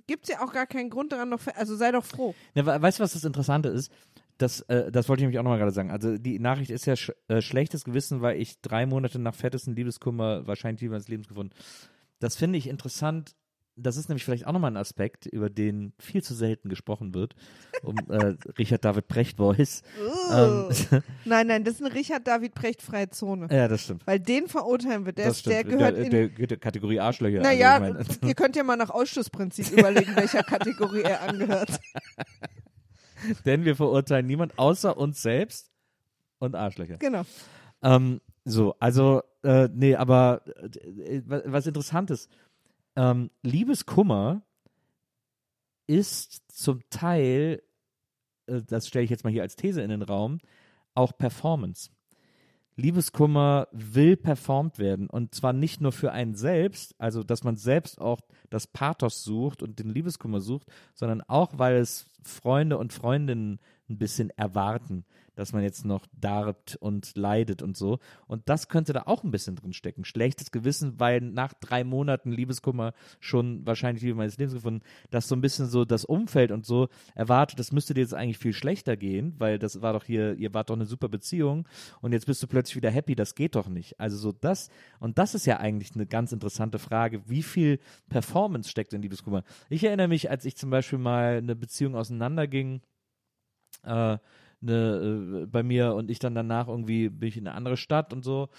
[0.06, 2.34] gibt es ja auch gar keinen Grund daran, noch, also sei doch froh.
[2.56, 3.92] Ja, we- weißt du, was das Interessante ist?
[4.38, 5.90] Das, äh, das wollte ich nämlich auch nochmal gerade sagen.
[5.90, 9.76] Also die Nachricht ist ja sch äh, schlechtes Gewissen, weil ich drei Monate nach fettesten
[9.76, 11.54] Liebeskummer wahrscheinlich Liebe meines Lebens gefunden.
[12.20, 13.36] Das finde ich interessant.
[13.80, 17.36] Das ist nämlich vielleicht auch nochmal ein Aspekt, über den viel zu selten gesprochen wird,
[17.84, 19.84] um äh, Richard David Brecht Voice.
[20.32, 20.70] Ähm,
[21.26, 23.48] Nein, nein, das ist eine Richard David Precht freie Zone.
[23.52, 24.06] ja, das stimmt.
[24.08, 25.14] Weil den verurteilen wir.
[25.14, 26.10] Der, der gehört der, in.
[26.10, 27.42] der, der Kategorie Arschlöcher.
[27.42, 31.80] naja, also ich mein, ihr könnt ja mal nach Ausschlussprinzip überlegen, welcher Kategorie er angehört.
[33.46, 35.72] denn wir verurteilen niemand außer uns selbst
[36.40, 36.98] und Arschlöcher.
[36.98, 37.24] Genau.
[37.82, 40.42] Ähm, so, also, äh, nee, aber
[41.06, 42.30] äh, wa- was interessant ist,
[42.98, 44.42] ähm, Liebeskummer
[45.86, 47.62] ist zum Teil,
[48.48, 50.40] äh, das stelle ich jetzt mal hier als These in den Raum,
[50.96, 51.92] auch Performance.
[52.76, 58.00] Liebeskummer will performt werden und zwar nicht nur für einen selbst, also dass man selbst
[58.00, 63.60] auch das Pathos sucht und den Liebeskummer sucht, sondern auch, weil es Freunde und Freundinnen
[63.90, 68.00] ein bisschen erwarten, dass man jetzt noch darbt und leidet und so.
[68.26, 70.04] Und das könnte da auch ein bisschen drin stecken.
[70.04, 75.36] Schlechtes Gewissen, weil nach drei Monaten Liebeskummer schon wahrscheinlich Liebe meines Lebens gefunden, dass so
[75.36, 78.98] ein bisschen so das Umfeld und so erwartet, das müsste dir jetzt eigentlich viel schlechter
[78.98, 81.68] gehen, weil das war doch hier, ihr wart doch eine super Beziehung
[82.02, 84.00] und jetzt bist du plötzlich wieder happy, das geht doch nicht.
[84.00, 84.70] Also so das,
[85.00, 89.44] und das ist ja eigentlich eine ganz interessante Frage, wie viel Performance steckt in Liebeskummer.
[89.70, 92.82] Ich erinnere mich, als ich zum Beispiel mal eine Beziehung auseinanderging,
[93.88, 94.18] äh,
[94.62, 98.14] ne, äh, bei mir und ich dann danach irgendwie bin ich in eine andere Stadt
[98.14, 98.50] und so.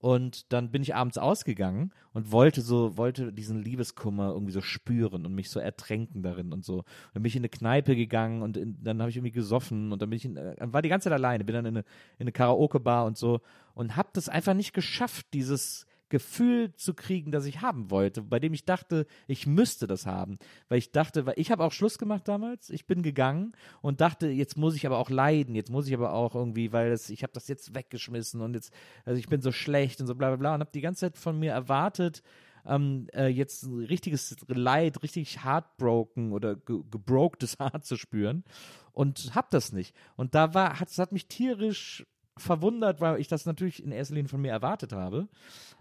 [0.00, 5.26] Und dann bin ich abends ausgegangen und wollte so, wollte diesen Liebeskummer irgendwie so spüren
[5.26, 6.78] und mich so ertränken darin und so.
[6.78, 9.90] Und dann bin ich in eine Kneipe gegangen und in, dann habe ich irgendwie gesoffen
[9.90, 11.84] und dann bin ich in, äh, war die ganze Zeit alleine, bin dann in eine,
[12.18, 13.40] in eine Karaoke-Bar und so
[13.74, 18.38] und habe das einfach nicht geschafft, dieses Gefühl zu kriegen, das ich haben wollte, bei
[18.38, 21.98] dem ich dachte, ich müsste das haben, weil ich dachte, weil ich habe auch Schluss
[21.98, 25.86] gemacht damals, ich bin gegangen und dachte, jetzt muss ich aber auch leiden, jetzt muss
[25.86, 28.72] ich aber auch irgendwie, weil das, ich habe das jetzt weggeschmissen und jetzt,
[29.04, 31.18] also ich bin so schlecht und so bla bla bla und habe die ganze Zeit
[31.18, 32.22] von mir erwartet,
[32.66, 38.44] ähm, äh, jetzt ein richtiges Leid, richtig heartbroken oder ge gebrokedes Hart zu spüren
[38.92, 39.94] und hab das nicht.
[40.16, 42.04] Und da war, hat, hat mich tierisch
[42.40, 45.28] verwundert, weil ich das natürlich in erster Linie von mir erwartet habe.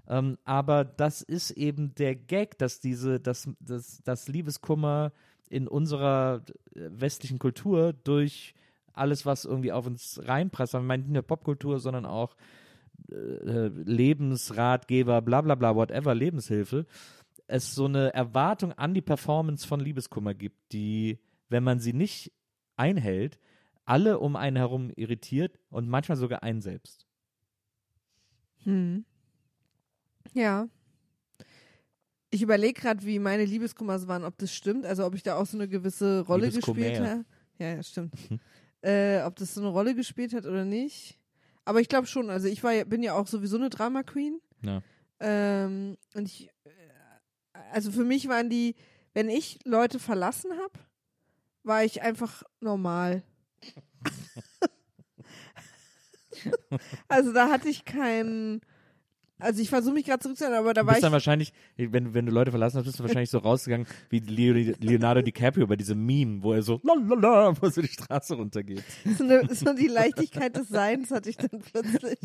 [0.07, 5.11] Ähm, aber das ist eben der Gag, dass diese, dass, dass, dass Liebeskummer
[5.49, 6.43] in unserer
[6.75, 8.53] äh, westlichen Kultur durch
[8.93, 12.35] alles, was irgendwie auf uns reinpresst, ich meine nicht nur Popkultur, sondern auch
[13.11, 16.85] äh, Lebensratgeber, bla bla bla, whatever, Lebenshilfe,
[17.47, 22.33] es so eine Erwartung an die Performance von Liebeskummer gibt, die, wenn man sie nicht
[22.75, 23.39] einhält,
[23.87, 27.07] alle um einen herum irritiert und manchmal sogar einen selbst.
[28.63, 29.05] Hm.
[30.33, 30.67] Ja.
[32.29, 35.45] Ich überlege gerade, wie meine Liebeskummers waren, ob das stimmt, also ob ich da auch
[35.45, 37.25] so eine gewisse Rolle gespielt habe.
[37.59, 38.13] Ja, ja, stimmt.
[38.81, 41.17] äh, ob das so eine Rolle gespielt hat oder nicht.
[41.63, 42.29] Aber ich glaube schon.
[42.29, 44.41] Also ich war bin ja auch sowieso eine Drama Queen.
[44.61, 44.81] Ja.
[45.19, 46.69] Ähm, und ich, äh,
[47.71, 48.75] also für mich waren die,
[49.13, 50.79] wenn ich Leute verlassen habe,
[51.63, 53.23] war ich einfach normal.
[57.07, 58.61] also da hatte ich keinen,
[59.39, 62.13] also ich versuche mich gerade zurückzuerinnern, aber da Du war bist ich, dann wahrscheinlich, wenn,
[62.13, 65.75] wenn du Leute verlassen hast, bist du wahrscheinlich so rausgegangen wie Leo- Leonardo DiCaprio bei
[65.75, 68.83] diesem Meme, wo er so lalala, wo so die Straße runtergeht.
[69.17, 72.19] so, eine, so die Leichtigkeit des Seins hatte ich dann plötzlich.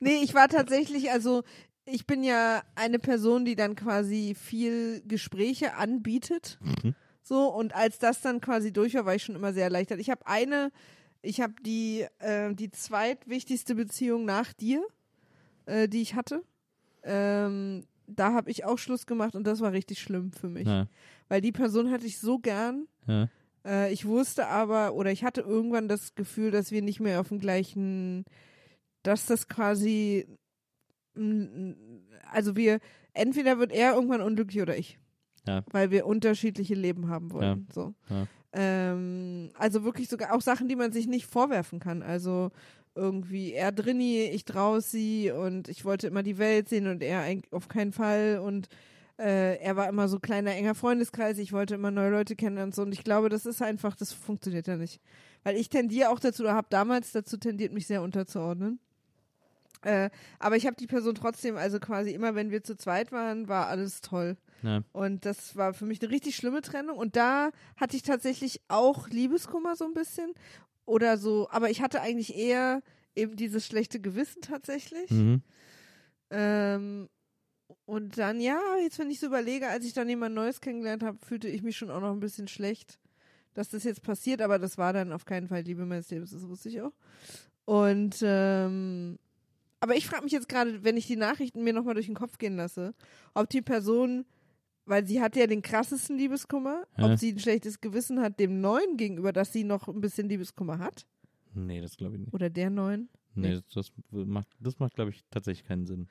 [0.00, 1.42] Nee, ich war tatsächlich, also
[1.84, 6.58] ich bin ja eine Person, die dann quasi viel Gespräche anbietet.
[7.22, 10.00] So, und als das dann quasi durch war, war ich schon immer sehr erleichtert.
[10.00, 10.70] Ich habe eine,
[11.22, 14.84] ich habe die, äh, die zweitwichtigste Beziehung nach dir,
[15.66, 16.42] äh, die ich hatte.
[17.04, 20.66] Ähm, da habe ich auch Schluss gemacht und das war richtig schlimm für mich.
[20.66, 20.86] Ja,
[21.28, 22.86] Weil die Person hatte ich so gern.
[23.06, 23.28] ja.
[23.64, 27.28] Äh, ich wusste aber, oder ich hatte irgendwann das Gefühl, dass wir nicht mehr auf
[27.28, 28.24] dem gleichen,
[29.04, 30.26] dass das quasi,
[31.14, 32.80] also wir,
[33.14, 34.98] entweder wird er irgendwann unglücklich oder ich.
[35.46, 35.64] Ja.
[35.72, 37.66] weil wir unterschiedliche Leben haben wollen.
[37.72, 37.94] So.
[38.08, 38.26] Ja.
[38.52, 42.02] Ähm, also wirklich sogar auch Sachen, die man sich nicht vorwerfen kann.
[42.02, 42.50] Also
[42.94, 47.68] irgendwie er drinni, ich draußen und ich wollte immer die Welt sehen und er auf
[47.68, 48.68] keinen Fall und
[49.18, 52.74] äh, er war immer so kleiner, enger Freundeskreis, ich wollte immer neue Leute kennenlernen und
[52.74, 55.00] so und ich glaube, das ist einfach, das funktioniert ja nicht.
[55.44, 58.78] Weil ich tendiere auch dazu, oder habe damals dazu tendiert, mich sehr unterzuordnen.
[59.82, 63.48] Äh, aber ich habe die Person trotzdem, also quasi immer, wenn wir zu zweit waren,
[63.48, 64.36] war alles toll.
[64.62, 64.82] Ja.
[64.92, 66.96] Und das war für mich eine richtig schlimme Trennung.
[66.96, 70.32] Und da hatte ich tatsächlich auch Liebeskummer so ein bisschen.
[70.84, 72.82] Oder so, aber ich hatte eigentlich eher
[73.14, 75.10] eben dieses schlechte Gewissen tatsächlich.
[75.10, 75.42] Mhm.
[76.30, 77.08] Ähm,
[77.84, 81.18] und dann, ja, jetzt wenn ich so überlege, als ich dann jemand Neues kennengelernt habe,
[81.24, 82.98] fühlte ich mich schon auch noch ein bisschen schlecht,
[83.54, 86.48] dass das jetzt passiert, aber das war dann auf keinen Fall Liebe meines Lebens, das
[86.48, 86.92] wusste ich auch.
[87.64, 89.18] Und ähm,
[89.80, 92.38] aber ich frage mich jetzt gerade, wenn ich die Nachrichten mir nochmal durch den Kopf
[92.38, 92.94] gehen lasse,
[93.34, 94.24] ob die Person,
[94.86, 97.12] weil sie hat ja den krassesten Liebeskummer, Ja.
[97.12, 100.78] ob sie ein schlechtes Gewissen hat dem Neuen gegenüber, dass sie noch ein bisschen Liebeskummer
[100.78, 101.06] hat.
[101.54, 102.34] Nee, das glaube ich nicht.
[102.34, 103.08] Oder der Neuen.
[103.34, 106.08] Nee, das, das macht, das macht glaube ich, tatsächlich keinen Sinn.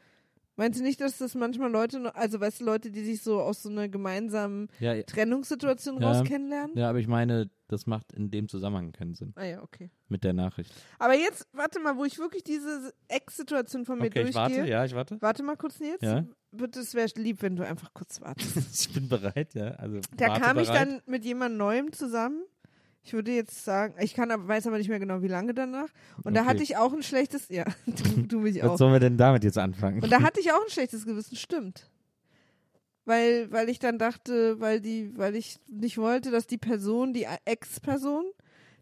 [0.62, 3.42] Meinst du nicht, dass das manchmal Leute, noch, also weißt du, Leute, die sich so
[3.42, 6.12] aus so einer gemeinsamen Ja, ja, Trennungssituation Ja.
[6.12, 6.78] raus kennenlernen?
[6.78, 9.90] ja, aber ich meine, das macht in dem Zusammenhang keinen Sinn Ah ja, okay.
[10.08, 10.72] mit der Nachricht.
[11.00, 14.58] Aber jetzt, warte mal, wo ich wirklich diese Ex-Situation von mir Okay, ich durchgehe.
[14.60, 15.18] warte, ja, ich warte.
[15.22, 16.02] Warte mal kurz, Nils.
[16.02, 16.26] Ja.
[16.52, 18.56] Bitte, es wäre lieb, wenn du einfach kurz wartest.
[18.88, 19.70] ich bin bereit, ja.
[19.76, 20.88] Also Da kam ich bereit.
[20.90, 22.44] dann mit jemand Neuem zusammen.
[23.04, 25.90] Ich würde jetzt sagen, ich kann aber, weiß aber nicht mehr genau, wie lange danach.
[26.24, 26.50] Und da Okay.
[26.50, 28.74] hatte ich auch ein schlechtes, ja, du, du mich auch.
[28.74, 30.02] Was sollen wir denn damit jetzt anfangen?
[30.04, 31.90] Und da hatte ich auch ein schlechtes Gewissen, stimmt.
[33.06, 37.26] Weil, weil ich dann dachte, weil die, weil ich nicht wollte, dass die Person, die
[37.46, 38.26] Ex-Person,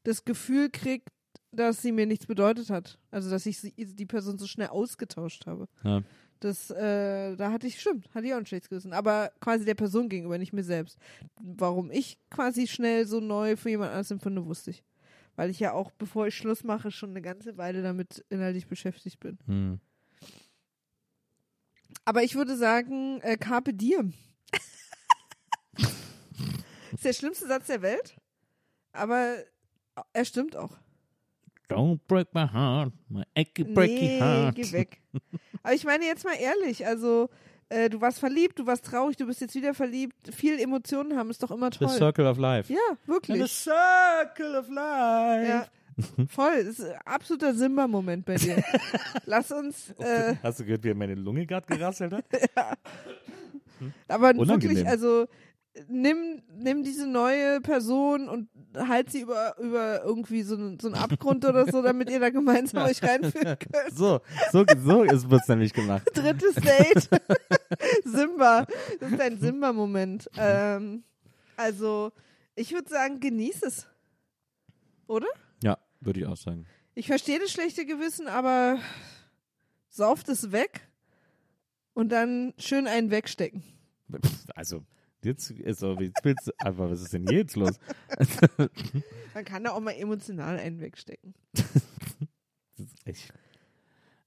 [0.04, 1.10] das Gefühl kriegt,
[1.52, 3.00] dass sie mir nichts bedeutet hat.
[3.12, 5.68] Also dass ich sie, die Person so schnell ausgetauscht habe.
[5.84, 6.02] ja.
[6.40, 8.94] Das, äh, da hatte ich, stimmt, hatte ich auch ein schlechtes Gewissen.
[8.94, 10.98] Aber quasi der Person gegenüber, nicht mir selbst.
[11.42, 14.84] Warum ich quasi schnell so neu für jemand anderes empfinde, wusste ich.
[15.36, 19.20] Weil ich ja auch, bevor ich Schluss mache, schon eine ganze Weile damit inhaltlich beschäftigt
[19.20, 19.38] bin.
[19.46, 19.80] Hm.
[22.06, 24.14] Aber ich würde sagen, äh, Carpe Diem.
[26.94, 28.16] ist der schlimmste Satz der Welt.
[28.94, 29.38] Aber
[30.14, 30.78] er stimmt auch.
[31.70, 34.56] Don't break my heart, my achy breaky nee, heart.
[34.56, 35.02] geh weg.
[35.64, 37.30] Aber ich meine jetzt mal ehrlich, also
[37.70, 40.16] äh, du warst verliebt, du warst traurig, du bist jetzt wieder verliebt.
[40.34, 41.90] Viel Emotionen haben ist doch immer The toll.
[41.90, 42.74] Circle of Life.
[42.74, 43.52] Ja, The wirklich.
[43.52, 45.48] Circle of Life.
[45.48, 45.66] Ja.
[46.30, 48.64] Voll, das ist ein absoluter Simba-Moment bei dir.
[49.26, 52.26] Lass uns, äh, Hast du gehört, wie er meine Lunge gerade gerasselt hat?
[54.08, 54.62] aber Unangenehm.
[54.62, 55.28] wirklich, also
[55.88, 60.96] nimm, nimm diese neue Person und halt sie über, über irgendwie so, einen- so einen
[60.96, 63.96] Abgrund oder so, damit ihr da gemeinsam euch reinführen könnt.
[63.96, 64.20] So,
[64.52, 66.04] so, so wird es nämlich gemacht.
[66.14, 67.10] Drittes Date.
[68.04, 68.66] Simba.
[69.00, 70.30] Das ist ein Simba-Moment.
[70.38, 71.04] Ähm,
[71.56, 72.12] also,
[72.56, 73.88] ich würde sagen, genieß es.
[75.08, 75.28] Oder?
[75.64, 76.66] Ja, würde ich auch sagen.
[76.96, 78.80] Ich verstehe das schlechte Gewissen, aber
[79.90, 80.88] sauft es weg
[81.94, 83.64] und dann schön einen wegstecken.
[84.56, 84.84] Also,
[85.24, 87.80] jetzt ist so, jetzt willst du, aber was ist denn jetzt los?
[89.34, 91.34] Man kann da auch mal emotional einen wegstecken.
[93.06, 93.30] Ich,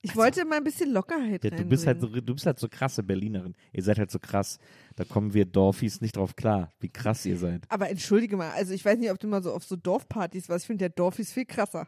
[0.04, 2.68] Ich wollte mal ein bisschen Lockerheit ja, du bist halt so, du bist halt so
[2.68, 3.54] krasse Berlinerin.
[3.72, 4.58] Ihr seid halt so krass.
[4.96, 7.64] Da kommen wir Dorfis nicht drauf klar, wie krass ihr seid.
[7.70, 10.64] Aber entschuldige mal, also ich weiß nicht, ob du mal so auf so Dorfpartys warst.
[10.64, 11.86] Ich finde, der Dorf ist viel krasser.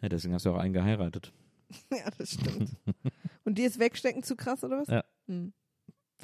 [0.00, 1.32] Ja, deswegen hast du auch einen geheiratet.
[1.90, 2.70] Ja, das stimmt.
[3.44, 4.88] Und dir ist Wegstecken zu krass, oder was?
[4.88, 5.04] Ja.
[5.26, 5.52] Hm.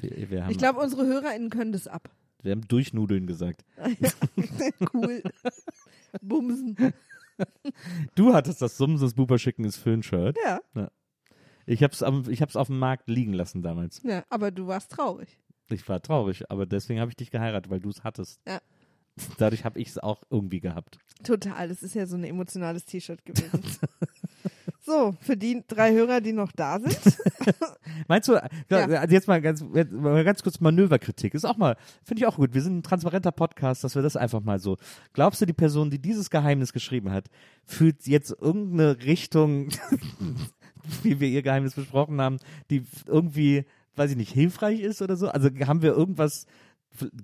[0.00, 2.10] Wir, wir, haben, Ich glaube, unsere HörerInnen können das ab.
[2.42, 3.64] wir haben Durchnudeln gesagt.
[4.94, 5.22] cool.
[6.22, 6.76] Bumsen.
[8.14, 10.36] Du hattest das Sumses Buber Schickenes Föhn-Shirt.
[10.44, 10.90] Ja,
[11.64, 14.02] Ich hab's, am, ich hab's auf dem Markt liegen lassen damals.
[14.02, 15.38] ja, aber du warst traurig.
[15.70, 18.40] Ich war traurig, aber deswegen habe ich dich geheiratet, weil du es hattest.
[18.46, 18.60] Ja.
[19.38, 20.98] Dadurch habe ich es auch irgendwie gehabt.
[21.24, 23.62] Total, das ist ja so ein emotionales T-Shirt gewesen.
[24.90, 26.98] so, für die drei Hörer, die noch da sind.
[28.08, 28.34] Meinst du,
[28.68, 28.86] Ja.
[28.86, 31.34] also jetzt mal ganz, mal ganz kurz Manöverkritik.
[31.34, 32.52] Ist auch mal, finde ich auch gut.
[32.54, 34.76] Wir sind ein transparenter Podcast, dass wir das einfach mal so.
[35.12, 37.26] Glaubst du, die Person, die dieses Geheimnis geschrieben hat,
[37.64, 39.68] fühlt jetzt irgendeine Richtung,
[41.02, 42.38] wie wir ihr Geheimnis besprochen haben,
[42.70, 43.64] die irgendwie,
[43.96, 45.28] weiß ich nicht, hilfreich ist oder so?
[45.28, 46.46] Also haben wir irgendwas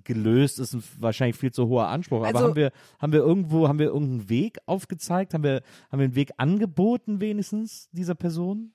[0.03, 3.67] gelöst, ist ein wahrscheinlich viel zu hoher Anspruch, aber Also- haben wir, haben wir irgendwo,
[3.67, 5.33] haben wir irgendeinen Weg aufgezeigt?
[5.33, 8.73] Haben wir, haben wir einen Weg angeboten wenigstens dieser Person?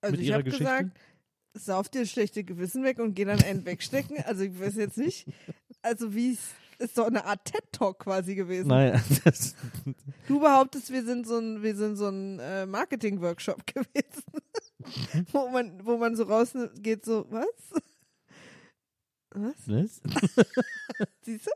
[0.00, 0.64] Also Mit ich ihrer habe Geschichte?
[0.64, 0.98] gesagt,
[1.54, 4.16] sauf dir das schlechte Gewissen weg und geh dann einen wegstecken.
[4.26, 5.26] Also ich weiß jetzt nicht.
[5.82, 6.40] Also wie es
[6.78, 8.66] ist doch eine Art TED-Talk quasi gewesen.
[8.68, 9.54] Naja, das,
[10.26, 14.24] Du behauptest, wir sind so ein, wir sind so ein äh, Marketing-Workshop gewesen.
[15.30, 17.46] wo man, wo man so rausgeht, so, was?
[19.34, 19.54] Was?
[19.66, 20.00] Was?
[21.22, 21.50] Siehst du?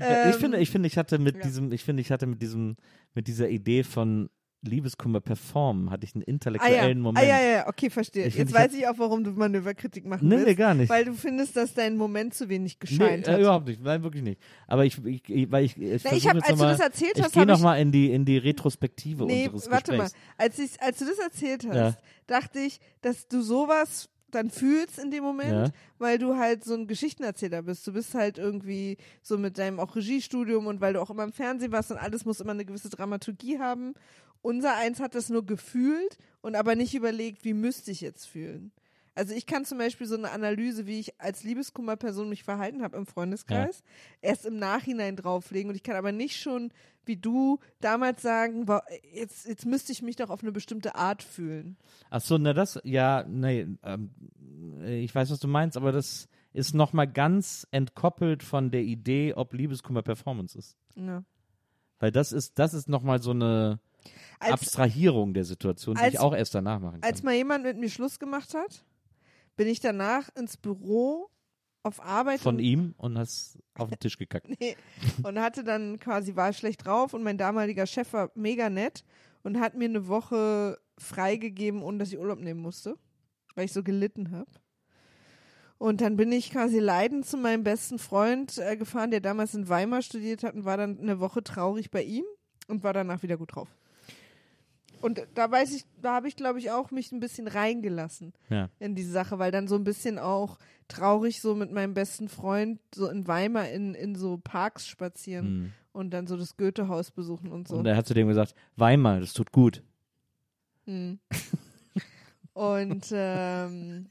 [0.00, 1.42] Ja, ich Ähm, finde, ich finde, ich hatte mit ja.
[1.42, 2.76] diesem, ich finde, ich hatte mit diesem,
[3.14, 4.28] mit dieser Idee von
[4.66, 6.32] Liebeskummer performen, hatte ich einen Ah ja.
[6.32, 7.26] intellektuellen ah Moment.
[7.28, 8.26] ja, ja, ja, okay, verstehe.
[8.26, 10.46] Ich Jetzt find, ich weiß ich auch, warum du Manöverkritik machen Nee, willst.
[10.48, 10.88] nee, gar nicht.
[10.88, 13.40] Weil du findest, dass dein Moment zu wenig Nee, gescheint äh, hat.
[13.40, 14.40] überhaupt nicht, nein, wirklich nicht.
[14.66, 16.80] Aber ich, ich, ich weil ich, ich, Na, ich hab, als noch du mal, das
[16.80, 20.04] erzählt ich hast, gehe ich- mal in die in die Retrospektive Nee, unseres warte mal.
[20.04, 20.24] Gesprächs.
[20.38, 21.96] Als, ich, als du das erzählt hast, Ja.
[22.26, 25.72] dachte ich, dass du sowas dann fühlst in dem Moment, Ja.
[25.98, 27.86] weil du halt so ein Geschichtenerzähler bist.
[27.86, 31.32] Du bist halt irgendwie so mit deinem auch Regiestudium und weil du auch immer im
[31.32, 33.94] Fernsehen warst und alles muss immer eine gewisse Dramaturgie haben.
[34.42, 38.72] Unser eins hat das nur gefühlt und aber nicht überlegt, wie müsste ich jetzt fühlen.
[39.16, 42.96] Also ich kann zum Beispiel so eine Analyse, wie ich als Liebeskummerperson mich verhalten habe
[42.96, 43.82] im Freundeskreis,
[44.20, 45.68] erst im Nachhinein drauflegen.
[45.70, 46.72] Und ich kann aber nicht schon,
[47.04, 48.66] wie du damals sagen,
[49.12, 51.76] jetzt, jetzt müsste ich mich doch auf eine bestimmte Art fühlen.
[52.10, 54.10] Ach so, na das, ja, nee, ähm,
[54.84, 59.34] ich weiß, was du meinst, aber das ist noch mal ganz entkoppelt von der Idee,
[59.34, 60.76] ob Liebeskummer Performance ist.
[60.96, 61.22] Ja.
[62.00, 63.78] Weil das ist, das ist noch mal so eine
[64.40, 67.08] Als, Abstrahierung der Situation, die als- ich auch erst danach machen kann.
[67.10, 68.84] als mal jemand mit mir Schluss gemacht hat,
[69.56, 71.30] bin ich danach ins Büro
[71.82, 74.48] auf Arbeit Von ihm und hast auf den Tisch gekackt.
[74.60, 74.76] Nee,
[75.22, 79.04] und hatte dann quasi, war schlecht drauf und mein damaliger Chef war mega nett
[79.42, 82.96] und hat mir eine Woche freigegeben, ohne dass ich Urlaub nehmen musste,
[83.54, 84.50] weil ich so gelitten habe.
[85.76, 89.68] Und dann bin ich quasi leidend zu meinem besten Freund äh, gefahren, der damals in
[89.68, 92.24] Weimar studiert hat und war dann eine Woche traurig bei ihm
[92.68, 93.68] und war danach wieder gut drauf.
[95.04, 98.70] Und da weiß ich, da habe ich, glaube ich, auch mich ein bisschen reingelassen Ja.
[98.78, 102.80] in diese Sache, weil dann so ein bisschen auch traurig so mit meinem besten Freund
[102.94, 105.72] so in Weimar in, in so Parks spazieren Hm.
[105.92, 107.76] und dann so das Goethehaus besuchen und so.
[107.76, 109.82] Und er hat zu dem gesagt, Weimar, das tut gut.
[110.86, 111.18] Hm.
[112.54, 114.06] Und ähm,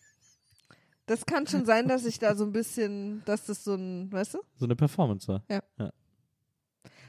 [1.06, 4.34] das kann schon sein, dass ich da so ein bisschen, dass das so ein, weißt
[4.34, 4.40] du?
[4.58, 5.44] So eine Performance war.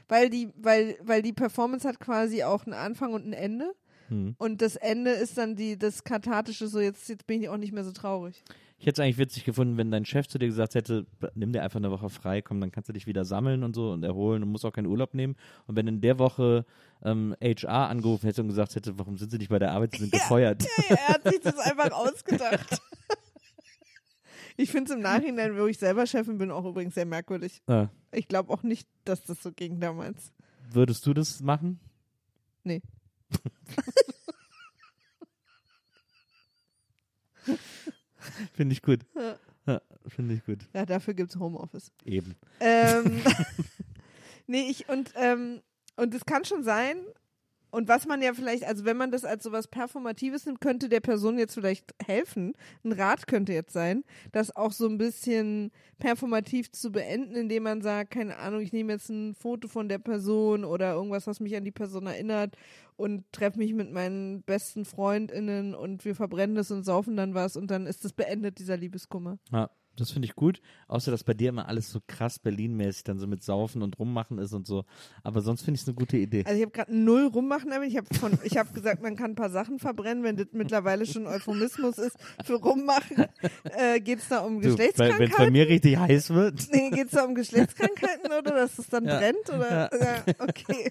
[0.07, 3.73] Weil die, weil, weil die Performance hat quasi auch einen Anfang und ein Ende.
[4.09, 4.35] Hm.
[4.37, 7.73] Und das Ende ist dann die, das kathartische, so jetzt, jetzt bin ich auch nicht
[7.73, 8.43] mehr so traurig.
[8.77, 11.63] Ich hätte es eigentlich witzig gefunden, wenn dein Chef zu dir gesagt hätte, nimm dir
[11.63, 14.43] einfach eine Woche frei, komm, dann kannst du dich wieder sammeln und so und erholen
[14.43, 15.35] und musst auch keinen Urlaub nehmen.
[15.65, 16.65] Und wenn in der Woche
[17.03, 19.99] ähm, HR angerufen hätte und gesagt hätte, warum sind sie nicht bei der Arbeit, sie
[20.01, 20.65] sind gefeuert.
[20.89, 22.81] er hat sich das einfach ausgedacht.
[24.57, 27.61] Ich finde es im Nachhinein, wo ich selber Chefin bin, auch übrigens sehr merkwürdig.
[27.67, 30.31] Ah, Ich glaube auch nicht, dass das so ging damals.
[30.71, 31.79] würdest du das machen?
[32.63, 32.81] Nee.
[38.53, 39.01] Finde ich gut.
[39.15, 39.35] Ja.
[39.67, 40.59] Ja, Finde ich gut.
[40.73, 41.91] Ja, dafür gibt es Homeoffice.
[42.03, 42.35] Eben.
[42.59, 43.21] Ähm,
[44.47, 45.61] nee, ich, und, ähm,
[45.95, 46.97] und es kann schon sein,
[47.71, 51.01] und was man ja vielleicht, also wenn man das als sowas Performatives nimmt, könnte der
[51.01, 52.53] Person jetzt vielleicht helfen.
[52.83, 57.81] Ein Rat könnte jetzt sein, das auch so ein bisschen performativ zu beenden, indem man
[57.81, 61.55] sagt, keine Ahnung, ich nehme jetzt ein Foto von der Person oder irgendwas, was mich
[61.55, 62.55] an die Person erinnert
[62.95, 67.57] und treffe mich mit meinen besten FreundInnen und wir verbrennen das und saufen dann was
[67.57, 69.37] und dann ist das beendet, dieser Liebeskummer.
[69.51, 70.61] Ja, das finde ich gut.
[70.87, 74.37] Außer, dass bei dir immer alles so krass Berlin-mäßig dann so mit Saufen und Rummachen
[74.39, 74.85] ist und so.
[75.23, 76.43] Aber sonst finde ich es eine gute Idee.
[76.45, 77.89] Also ich habe gerade null rummachen damit.
[77.89, 78.07] Ich habe
[78.57, 82.55] habe gesagt, man kann ein paar Sachen verbrennen, wenn das mittlerweile schon Euphemismus ist für
[82.55, 83.25] rummachen.
[83.63, 85.53] Äh, Geht es da um Du, Wenn es bei Geschlechtskrankheiten?
[85.53, 86.67] mir richtig heiß wird.
[86.71, 89.17] Nee, geht es da um Geschlechtskrankheiten oder dass es dann Ja.
[89.19, 89.49] brennt?
[89.49, 89.89] Oder?
[89.99, 90.23] Ja.
[90.39, 90.89] okay.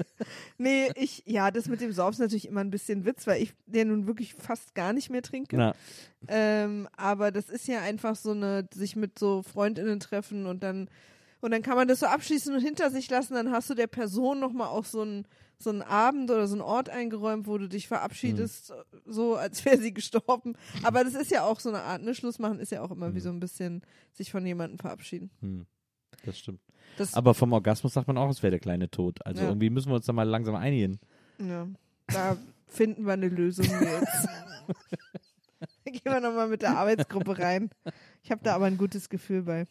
[0.58, 3.52] Nee, ich, ja, das mit dem Saufen ist natürlich immer ein bisschen Witz, weil ich
[3.66, 5.74] der nun wirklich fast gar nicht mehr trinke.
[6.28, 10.88] Ähm, aber das ist ja einfach so eine, sich mit so FreundInnen treffen und dann,
[11.40, 13.86] und dann kann man das so abschließen und hinter sich lassen, dann hast du der
[13.86, 15.26] Person nochmal auch so einen,
[15.58, 18.72] so einen Abend oder so einen Ort eingeräumt, wo du dich verabschiedest,
[19.06, 20.54] so als wäre sie gestorben.
[20.82, 22.14] Aber das ist ja auch so eine Art, ne?
[22.14, 23.82] Schluss machen ist ja auch immer wie so ein bisschen
[24.12, 25.30] sich von jemandem verabschieden.
[25.40, 25.66] hm,
[26.24, 26.60] das stimmt.
[26.96, 29.24] Das, Aber vom Orgasmus sagt man auch, es wäre der kleine Tod.
[29.26, 29.48] Also Ja.
[29.48, 30.98] irgendwie müssen wir uns da mal langsam einigen.
[31.38, 31.66] ja,
[32.08, 32.36] da
[32.66, 34.28] finden wir eine Lösung jetzt.
[35.84, 37.70] Gehen wir nochmal mit der Arbeitsgruppe rein.
[38.24, 39.66] Ich habe da aber ein gutes Gefühl bei.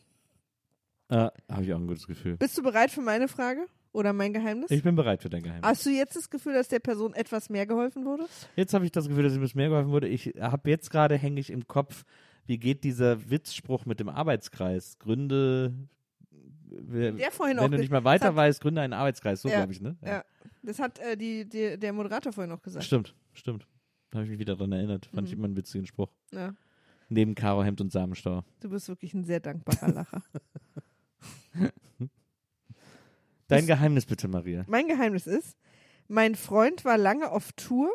[1.09, 2.37] Äh, Habe ich auch ein gutes Gefühl.
[2.37, 4.71] Bist du bereit für meine Frage oder mein Geheimnis?
[4.71, 5.67] Ich bin bereit für dein Geheimnis.
[5.67, 8.25] Hast du jetzt das Gefühl, dass der Person etwas mehr geholfen wurde?
[8.55, 10.07] Jetzt habe ich das Gefühl, dass ihm das mehr geholfen wurde.
[10.07, 12.05] Ich habe jetzt gerade, hänge ich im Kopf,
[12.45, 14.97] wie geht dieser Witzspruch mit dem Arbeitskreis?
[14.99, 15.73] Gründe,
[16.69, 19.41] wer- Der vorhin wenn auch du ge- nicht mehr weiter das weißt, gründe einen Arbeitskreis.
[19.41, 19.97] So Ja, glaube ich, ne?
[20.05, 20.23] Ja.
[20.61, 22.85] Das hat äh, die, die, der Moderator vorhin noch gesagt.
[22.85, 23.67] Stimmt, stimmt.
[24.11, 25.07] Da habe ich mich wieder dran erinnert.
[25.07, 25.39] Fand ich Mhm.
[25.39, 26.09] immer einen witzigen Spruch.
[26.31, 26.53] Ja.
[27.13, 28.43] Neben Karo Hemd und Samenstau.
[28.59, 30.23] Du bist wirklich ein sehr dankbarer Lacher.
[33.47, 34.63] Dein Geheimnis bitte, Maria.
[34.67, 35.55] mein Geheimnis ist,
[36.07, 37.93] mein Freund war lange auf Tour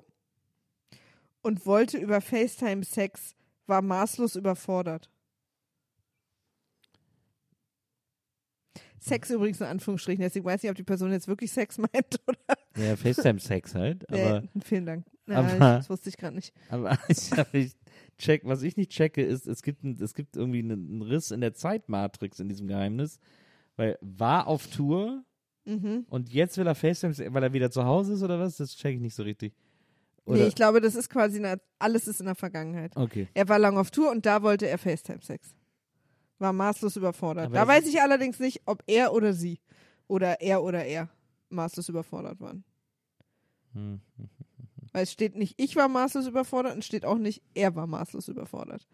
[1.42, 3.34] und wollte über FaceTime Sex,
[3.66, 5.10] war maßlos überfordert.
[9.00, 12.20] Sex übrigens in Anführungsstrichen, deswegen weiß ich nicht, ob die Person jetzt wirklich Sex meint
[12.26, 12.38] oder.
[12.76, 14.08] Ja, FaceTime-Sex halt.
[14.12, 15.06] Aber, nee, vielen Dank.
[15.26, 16.54] Ja, aber- ich, das wusste ich gerade nicht.
[16.70, 17.72] aber ich, ich
[18.18, 21.40] check, was ich nicht checke, ist, es gibt, ein, es gibt irgendwie einen, Riss in
[21.40, 23.18] der Zeitmatrix in diesem Geheimnis.
[23.76, 25.24] Weil war auf Tour
[25.64, 26.06] Mhm.
[26.08, 28.56] und jetzt will er FaceTime, weil er wieder zu Hause ist oder was?
[28.56, 29.52] Das check ich nicht so richtig.
[30.24, 30.38] Oder?
[30.38, 32.96] Nee, ich glaube, das ist quasi, eine, alles ist in der Vergangenheit.
[32.96, 33.28] okay.
[33.34, 35.54] Er war lang auf Tour und da wollte er FaceTime-Sex.
[36.38, 37.46] War maßlos überfordert.
[37.46, 39.60] Aber da weiß ich allerdings nicht, ob er oder sie
[40.06, 41.10] oder er oder er
[41.50, 42.64] maßlos überfordert waren.
[43.74, 44.00] Hm.
[44.92, 48.28] Weil es steht nicht, ich war maßlos überfordert und steht auch nicht, er war maßlos
[48.28, 48.86] überfordert.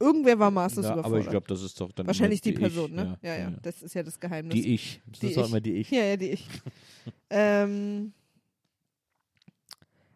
[0.00, 1.12] Irgendwer war maßlos Ja, überfordert.
[1.14, 2.96] aber ich glaube, das ist doch dann Wahrscheinlich immer die Person, ich.
[2.96, 3.18] ne?
[3.22, 4.54] Ja, ja, Das ist ja das Geheimnis.
[4.54, 5.00] Die ich.
[5.06, 5.46] Das Die ist ich.
[5.46, 5.90] immer die ich.
[5.90, 6.48] Ja, ja, die ich.
[7.30, 8.12] ähm,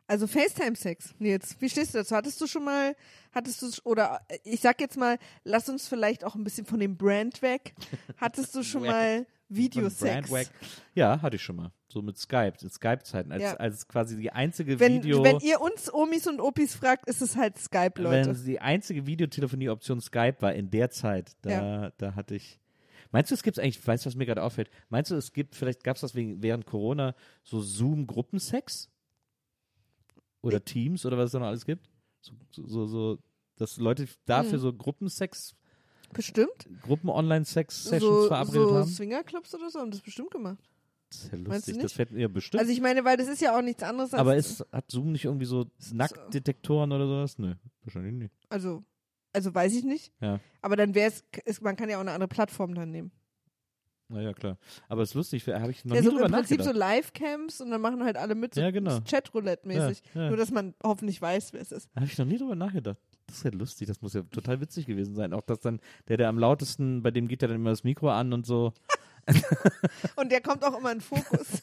[0.07, 2.17] also FaceTime-Sex, Nils, wie stehst du dazu?
[2.17, 2.97] Hattest du schon mal,
[3.33, 6.81] hattest du, oder äh, ich sag jetzt mal, lass uns vielleicht auch ein bisschen von
[6.81, 7.75] dem Brand weg.
[8.17, 10.51] Hattest du schon mal Videosex?
[10.95, 11.73] Ja, hatte ich schon mal.
[11.89, 13.55] So mit Skype, in Skype-Zeiten, als, Ja.
[13.55, 15.25] als quasi die einzige Wenn, Video.
[15.25, 18.29] wenn ihr uns Omis und Opis fragt, ist es halt Skype, Leute.
[18.37, 22.61] wenn die einzige Videotelefonie-Option Skype war in der Zeit, da, da hatte ich.
[23.11, 24.69] Meinst du, es gibt eigentlich, weißt du, was mir gerade auffällt?
[24.91, 28.91] Meinst du, es gibt, vielleicht gab es das wegen, während Corona, so Zoom-Gruppensex?
[30.43, 31.89] Oder Teams oder was es da noch alles gibt?
[32.21, 33.19] So, so, so
[33.57, 34.59] dass Leute dafür Hm.
[34.61, 35.57] so Gruppensex,
[36.13, 36.69] Bestimmt.
[36.83, 38.89] Gruppen-Online-Sex-Sessions So, verabredet so haben?
[38.89, 40.59] Swingerclubs oder so haben das bestimmt gemacht.
[41.11, 41.85] Das ist ja Meinst du lustig, nicht?
[41.85, 42.61] das fällt mir bestimmt.
[42.61, 44.21] Also ich meine, weil das ist ja auch nichts anderes als.
[44.21, 47.39] aber ist, hat Zoom nicht irgendwie so Nacktdetektoren oder sowas?
[47.39, 48.35] Nö, wahrscheinlich nicht.
[48.51, 48.85] Also,
[49.33, 50.13] also weiß ich nicht.
[50.21, 50.41] Ja.
[50.61, 51.13] Aber dann wäre
[51.45, 53.11] es, man kann ja auch eine andere Plattform dann nehmen.
[54.11, 54.57] Naja, klar.
[54.89, 56.73] Aber es ist lustig, habe ich noch Ja, nie so drüber im Prinzip so.
[56.73, 58.99] Live-Camps und dann machen halt alle mit so Ja, genau.
[59.01, 60.03] Chatroulette-mäßig.
[60.15, 60.29] Ja, ja.
[60.29, 61.91] Nur, dass man hoffentlich weiß, wer es ist.
[61.95, 62.99] Habe ich noch nie drüber nachgedacht.
[63.29, 65.33] Das ist ja lustig, das muss ja total witzig gewesen sein.
[65.33, 68.11] Auch dass dann, der, der am lautesten, bei dem geht ja dann immer das Mikro
[68.11, 68.73] an und so.
[70.17, 71.63] Und der kommt auch immer in Fokus.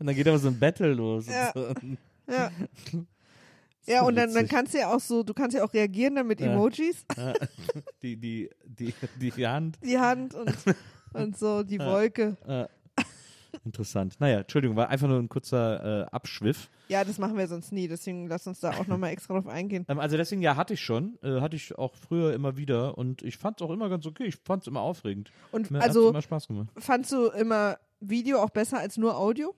[0.00, 1.26] Und dann geht aber so ein Battle los.
[1.28, 1.50] Ja.
[1.54, 2.32] Und so.
[2.32, 2.50] ja.
[3.86, 6.26] Ja, und dann, dann kannst du ja auch so, du kannst ja auch reagieren dann
[6.26, 6.52] mit Ja.
[6.52, 7.32] Emojis, Ja.
[8.02, 8.92] Die, die, die,
[9.32, 9.78] die Hand.
[9.82, 10.54] die Hand und,
[11.14, 12.36] und so die Wolke.
[12.46, 12.66] Äh,
[13.64, 14.16] interessant.
[14.20, 16.70] Naja, Entschuldigung, war einfach nur ein kurzer äh, Abschwiff.
[16.88, 19.84] Ja, das machen wir sonst nie, deswegen lass uns da auch nochmal extra drauf eingehen.
[19.88, 21.18] Ähm, also deswegen, ja, hatte ich schon.
[21.22, 22.96] Äh, hatte ich auch früher immer wieder.
[22.98, 24.24] Und ich fand es auch immer ganz okay.
[24.24, 25.30] Ich fand es immer aufregend.
[25.52, 26.68] Und Mir also immer Spaß gemacht.
[26.76, 29.54] fandst du immer Video auch besser als nur Audio?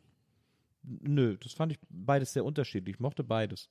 [0.82, 2.96] Nö, das fand ich beides sehr unterschiedlich.
[2.96, 3.68] Ich mochte beides.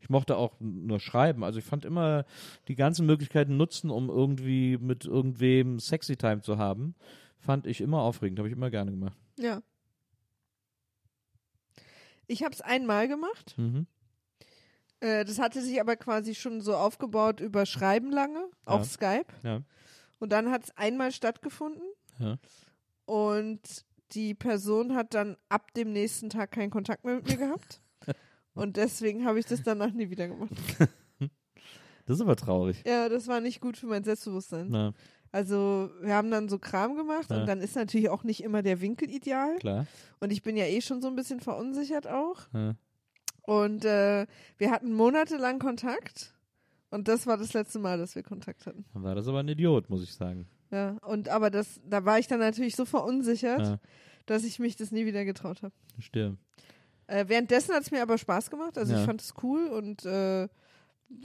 [0.00, 1.44] Ich mochte auch nur schreiben.
[1.44, 2.24] Also ich fand immer
[2.68, 6.94] die ganzen Möglichkeiten nutzen, um irgendwie mit irgendwem Sexy Time zu haben.
[7.38, 9.16] Fand ich immer aufregend, habe ich immer gerne gemacht.
[9.38, 9.62] Ja.
[12.32, 13.54] Ich habe es einmal gemacht.
[13.58, 13.86] Mhm.
[15.00, 18.84] Äh, das hatte sich aber quasi schon so aufgebaut über Schreiben lange, auf Ja.
[18.84, 19.26] Skype.
[19.42, 19.60] Ja.
[20.18, 21.82] Und dann hat es einmal stattgefunden.
[22.18, 22.38] Ja.
[23.04, 23.60] Und
[24.12, 27.82] die Person hat dann ab dem nächsten Tag keinen Kontakt mehr mit mir gehabt.
[28.54, 30.52] Und deswegen habe ich das danach nie wieder gemacht.
[32.04, 32.82] Das ist aber traurig.
[32.84, 34.66] Ja, das war nicht gut für mein Selbstbewusstsein.
[34.70, 34.92] Na,
[35.32, 37.40] Also wir haben dann so Kram gemacht Ja.
[37.40, 39.56] und dann ist natürlich auch nicht immer der Winkel ideal.
[39.56, 39.86] klar.
[40.20, 42.36] Und ich bin ja eh schon so ein bisschen verunsichert auch.
[42.52, 42.74] Ja.
[43.42, 44.26] Und äh,
[44.58, 46.34] wir hatten monatelang Kontakt.
[46.90, 48.84] Und das war das letzte Mal, dass wir Kontakt hatten.
[48.92, 50.46] Dann war das aber ein Idiot, muss ich sagen.
[50.70, 53.78] Ja, und aber das, da war ich dann natürlich so verunsichert, Ja,
[54.26, 55.72] dass ich mich das nie wieder getraut habe.
[55.98, 56.38] stimmt.
[57.08, 58.76] Äh, währenddessen hat es mir aber Spaß gemacht.
[58.78, 59.00] Also Ja.
[59.00, 60.48] ich fand es cool und äh,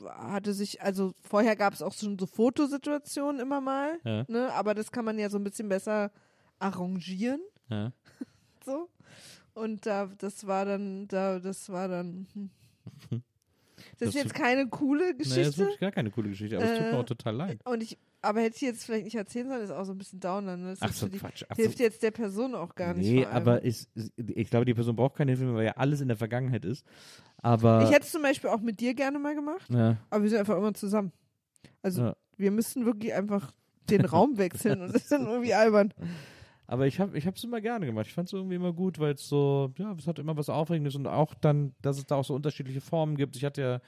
[0.05, 4.25] hatte sich, also vorher gab es auch schon so Fotosituationen immer mal, Ja.
[4.27, 4.51] ne?
[4.53, 6.11] Aber das kann man ja so ein bisschen besser
[6.59, 7.41] arrangieren.
[7.69, 7.91] Ja.
[8.65, 8.89] so.
[9.53, 12.27] Und da, das war dann, da, das war dann.
[12.33, 12.49] Hm.
[13.09, 13.21] Das,
[13.99, 15.57] Das ist jetzt keine coole Nee, das ist Geschichte.
[15.59, 17.59] wirklich gar keine coole Geschichte, aber es tut mir Äh, auch total leid.
[17.65, 20.19] und ich, aber hätte ich jetzt vielleicht nicht erzählen sollen, ist auch so ein bisschen
[20.19, 20.57] downer.
[20.57, 20.71] Ne?
[20.71, 21.43] Das Ach hilft so, die, Quatsch.
[21.47, 21.61] Ach so.
[21.61, 23.09] hilft jetzt der Person auch gar nicht.
[23.09, 23.87] Nee, aber ich,
[24.17, 26.85] ich glaube, die Person braucht keine Hilfe mehr, weil ja alles in der Vergangenheit ist.
[27.37, 27.83] Aber.
[27.83, 30.39] ich hätte es zum Beispiel auch mit dir gerne mal gemacht, ja, aber wir sind
[30.39, 31.11] einfach immer zusammen.
[31.81, 32.15] Also ja.
[32.37, 33.53] wir müssten wirklich einfach
[33.89, 35.93] den Raum wechseln und das ist dann irgendwie albern.
[36.67, 38.07] Aber ich habe ich es immer gerne gemacht.
[38.07, 40.95] Ich fand es irgendwie immer gut, weil es so, ja, es hat immer was Aufregendes
[40.95, 43.37] und auch dann, dass es da auch so unterschiedliche Formen gibt.
[43.37, 43.81] Ich hatte ja,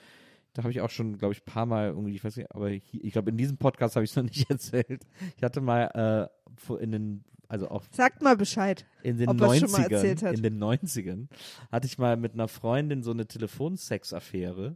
[0.54, 2.70] da habe ich auch schon, glaube ich, ein paar Mal irgendwie, ich weiß nicht, aber
[2.70, 5.06] hier, ich glaube, in diesem Podcast habe ich es noch nicht erzählt.
[5.38, 8.86] Ich hatte mal äh, vor- in den, also auch Sagt mal Bescheid.
[9.04, 10.36] in den Ob er's schon mal erzählt 90ern, hat.
[10.36, 11.28] in den 90ern
[11.72, 14.76] hatte ich mal mit einer Freundin so eine Telefonsex-Affäre.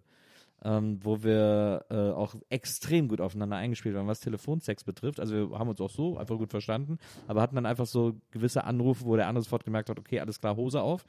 [0.64, 5.20] Ähm, wo wir äh, auch extrem gut aufeinander eingespielt waren, was Telefonsex betrifft.
[5.20, 6.98] Also wir haben uns auch so einfach gut verstanden,
[7.28, 10.40] aber hatten dann einfach so gewisse Anrufe, wo der andere sofort gemerkt hat, okay, alles
[10.40, 11.06] klar, Hose auf.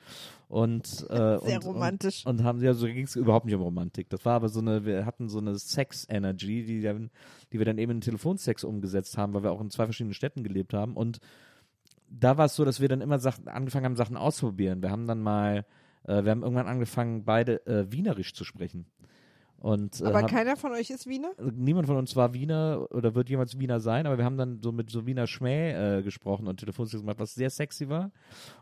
[0.49, 2.27] Und, äh, Sehr und, romantisch.
[2.27, 4.09] Und, und haben, ja, so ging es überhaupt nicht um Romantik.
[4.11, 7.11] Das war aber so eine, wir hatten so eine Sex-Energy, die, dann-
[7.53, 10.43] die wir dann eben in Telefonsex umgesetzt haben, weil wir auch in zwei verschiedenen Städten
[10.43, 10.97] gelebt haben.
[10.97, 11.21] Und
[12.09, 14.83] da war es so, dass wir dann immer Sachen, angefangen haben, Sachen auszuprobieren.
[14.83, 15.65] Wir haben dann mal,
[16.05, 18.87] äh, wir haben irgendwann angefangen, beide äh, Wienerisch zu sprechen.
[19.65, 21.33] Und, äh, Aber haben, keiner von euch ist Wiener?
[21.41, 24.73] niemand von uns war Wiener oder wird jemals Wiener sein, aber wir haben dann so
[24.73, 28.13] mit so Wiener Schmäh äh, gesprochen und Telefonsex gemacht, was sehr sexy war.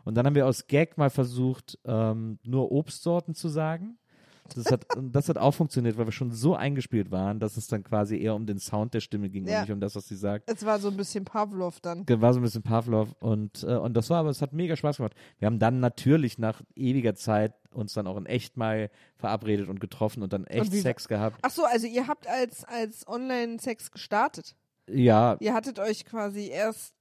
[0.05, 3.97] Und dann haben wir aus Gag mal versucht, ähm, nur Obstsorten zu sagen.
[4.55, 7.67] Das hat, und das hat auch funktioniert, weil wir schon so eingespielt waren, dass es
[7.67, 9.55] dann quasi eher um den Sound der Stimme ging Ja.
[9.59, 10.49] und nicht um das, was sie sagt.
[10.51, 12.05] Es war so ein bisschen Pavlov dann.
[12.07, 14.97] War so ein bisschen Pavlov und, äh, und das war aber, es hat mega Spaß
[14.97, 15.15] gemacht.
[15.39, 19.79] Wir haben dann natürlich nach ewiger Zeit uns dann auch in echt mal verabredet und
[19.79, 21.37] getroffen und dann echt wie- Sex gehabt.
[21.41, 24.55] Ach so, also ihr habt als, als Online-Sex gestartet.
[24.89, 26.93] Ja, Ihr hattet euch quasi erst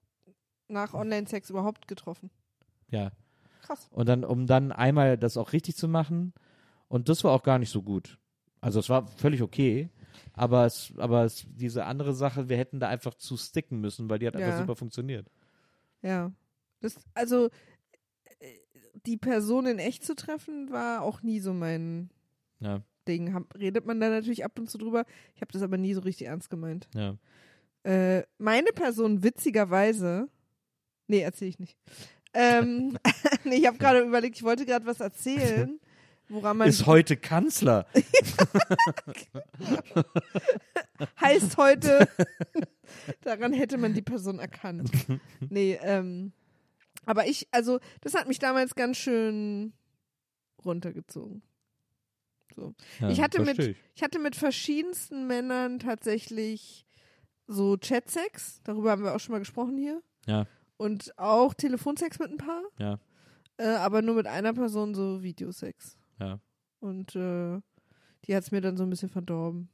[0.68, 2.30] nach Online-Sex überhaupt getroffen.
[2.88, 3.10] ja.
[3.62, 3.86] Krass.
[3.92, 6.32] Und dann, um dann einmal das auch richtig zu machen.
[6.92, 8.18] Und das war auch gar nicht so gut.
[8.60, 9.88] Also es war völlig okay.
[10.34, 14.18] Aber es, aber es, diese andere Sache, wir hätten da einfach zu sticken müssen, weil
[14.18, 14.40] die hat Ja.
[14.46, 15.26] einfach super funktioniert.
[16.02, 16.32] Ja.
[16.80, 17.46] Das, also
[18.40, 18.46] äh,
[19.06, 22.10] die Person in echt zu treffen, war auch nie so mein
[22.60, 23.32] Ja, Ding.
[23.32, 25.06] Hab, redet man da natürlich ab und zu drüber.
[25.34, 26.88] Ich habe das aber nie so richtig ernst gemeint.
[26.94, 27.16] ja.
[27.84, 30.28] Äh, meine Person witzigerweise,
[31.08, 31.76] nee, erzähle ich nicht.
[32.34, 32.96] Ähm,
[33.44, 35.80] nee, ich habe gerade überlegt, ich wollte gerade was erzählen,
[36.32, 37.86] woran man Ist heute Kanzler.
[41.20, 42.08] heißt heute,
[43.22, 44.90] daran hätte man die Person erkannt.
[45.48, 46.32] Nee, ähm,
[47.04, 49.72] aber ich, also, das hat mich damals ganz schön
[50.64, 51.42] runtergezogen.
[52.54, 52.74] So.
[53.00, 53.76] Ja, ich, hatte mit, ich.
[53.94, 56.86] ich hatte mit verschiedensten Männern tatsächlich
[57.46, 60.02] so Chatsex, darüber haben wir auch schon mal gesprochen hier.
[60.26, 62.98] Ja, Und auch Telefonsex mit ein paar, ja,
[63.56, 65.98] äh, aber nur mit einer Person so Videosex.
[66.20, 66.38] Ja.
[66.80, 67.60] Und äh,
[68.24, 69.68] die hat es mir dann so ein bisschen verdorben.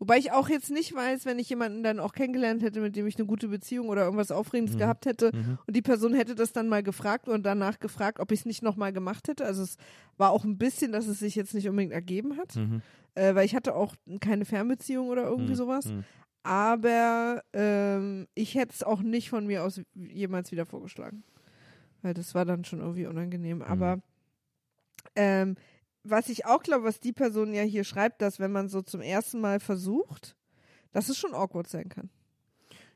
[0.00, 3.06] Wobei ich auch jetzt nicht weiß, wenn ich jemanden dann auch kennengelernt hätte, mit dem
[3.06, 4.80] ich eine gute Beziehung oder irgendwas Aufregendes Mhm.
[4.80, 5.58] gehabt hätte Mhm.
[5.66, 8.62] und die Person hätte das dann mal gefragt und danach gefragt, ob ich es nicht
[8.62, 9.44] nochmal gemacht hätte.
[9.46, 9.76] Also es
[10.18, 12.82] war auch ein bisschen, dass es sich jetzt nicht unbedingt ergeben hat, Mhm.
[13.14, 15.56] äh, weil ich hatte auch keine Fernbeziehung oder irgendwie Mhm.
[15.56, 15.86] sowas.
[15.86, 16.04] Mhm.
[16.42, 21.22] Aber ähm, ich hätte es auch nicht von mir aus jemals wieder vorgeschlagen.
[22.02, 23.62] Weil das war dann schon irgendwie unangenehm.
[23.62, 24.00] Aber
[25.16, 25.56] ähm,
[26.04, 29.00] was ich auch glaube, was die Person ja hier schreibt, dass wenn man so zum
[29.00, 30.36] ersten Mal versucht,
[30.92, 32.10] dass es schon awkward sein kann.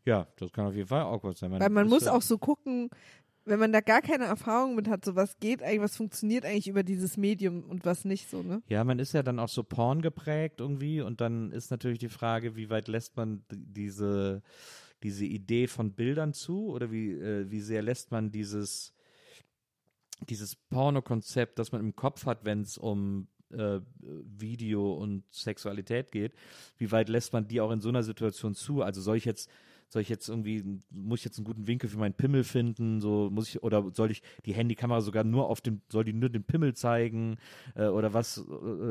[0.05, 1.51] Ja, das kann auf jeden Fall awkward sein.
[1.53, 2.91] Weil man muss auch so gucken,
[3.49, 6.69] wenn man da gar keine Erfahrung mit hat, so was geht eigentlich, was funktioniert eigentlich
[6.69, 8.63] über dieses Medium und was nicht so, ne?
[8.69, 12.09] Ja, man ist ja dann auch so Porn geprägt irgendwie und dann ist natürlich die
[12.09, 14.43] Frage, wie weit lässt man diese,
[15.03, 18.93] diese Idee von Bildern zu oder wie, äh, wie sehr lässt man dieses,
[20.29, 26.35] dieses Porno-Konzept, das man im Kopf hat, wenn es um äh, Video und Sexualität geht,
[26.77, 28.83] wie weit lässt man die auch in so einer Situation zu?
[28.83, 29.51] Also soll ich jetzt
[29.89, 33.31] soll ich jetzt irgendwie, muss ich jetzt einen guten Winkel für meinen Pimmel finden, so
[33.31, 36.45] muss ich, oder soll ich die Handykamera sogar nur auf dem, soll die nur den
[36.45, 37.37] Pimmel zeigen,
[37.75, 38.43] äh, oder was, äh,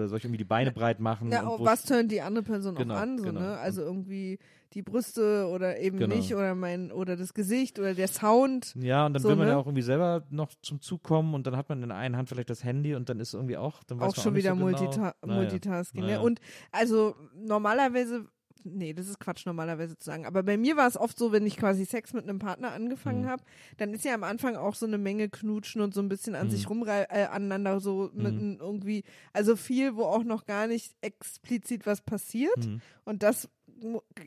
[0.08, 1.32] soll ich irgendwie die Beine breit machen?
[1.32, 3.40] Ja, auch wo was tönt die andere Person Genau, auch an, so, genau.
[3.40, 3.58] ne?
[3.58, 4.40] Also irgendwie
[4.74, 6.16] die Brüste oder eben Genau.
[6.16, 8.76] nicht oder mein oder das Gesicht oder der Sound.
[8.76, 9.54] ja, und dann so, will man ne?
[9.54, 12.18] ja auch irgendwie selber noch zum Zug kommen und dann hat man in der einen
[12.18, 14.50] Hand vielleicht das Handy und dann ist irgendwie auch, dann weiß auch schon auch wieder
[14.52, 14.78] so genau.
[14.78, 15.42] Multita Naja.
[15.42, 16.02] Multitasking.
[16.02, 16.18] Naja.
[16.18, 16.24] Ne?
[16.24, 16.42] Und
[16.72, 18.26] also normalerweise,
[18.64, 21.46] nee, das ist Quatsch normalerweise zu sagen, aber bei mir war es oft so, wenn
[21.46, 23.28] ich quasi Sex mit einem Partner angefangen Mhm.
[23.28, 23.44] habe,
[23.78, 26.48] dann ist ja am Anfang auch so eine Menge Knutschen und so ein bisschen an
[26.48, 26.52] Mhm.
[26.52, 28.40] sich rumrei äh, aneinander so mit Mhm.
[28.40, 29.04] n- irgendwie,
[29.34, 32.58] also viel, wo auch noch gar nicht explizit was passiert.
[32.66, 32.82] Mhm.
[33.06, 33.50] Und das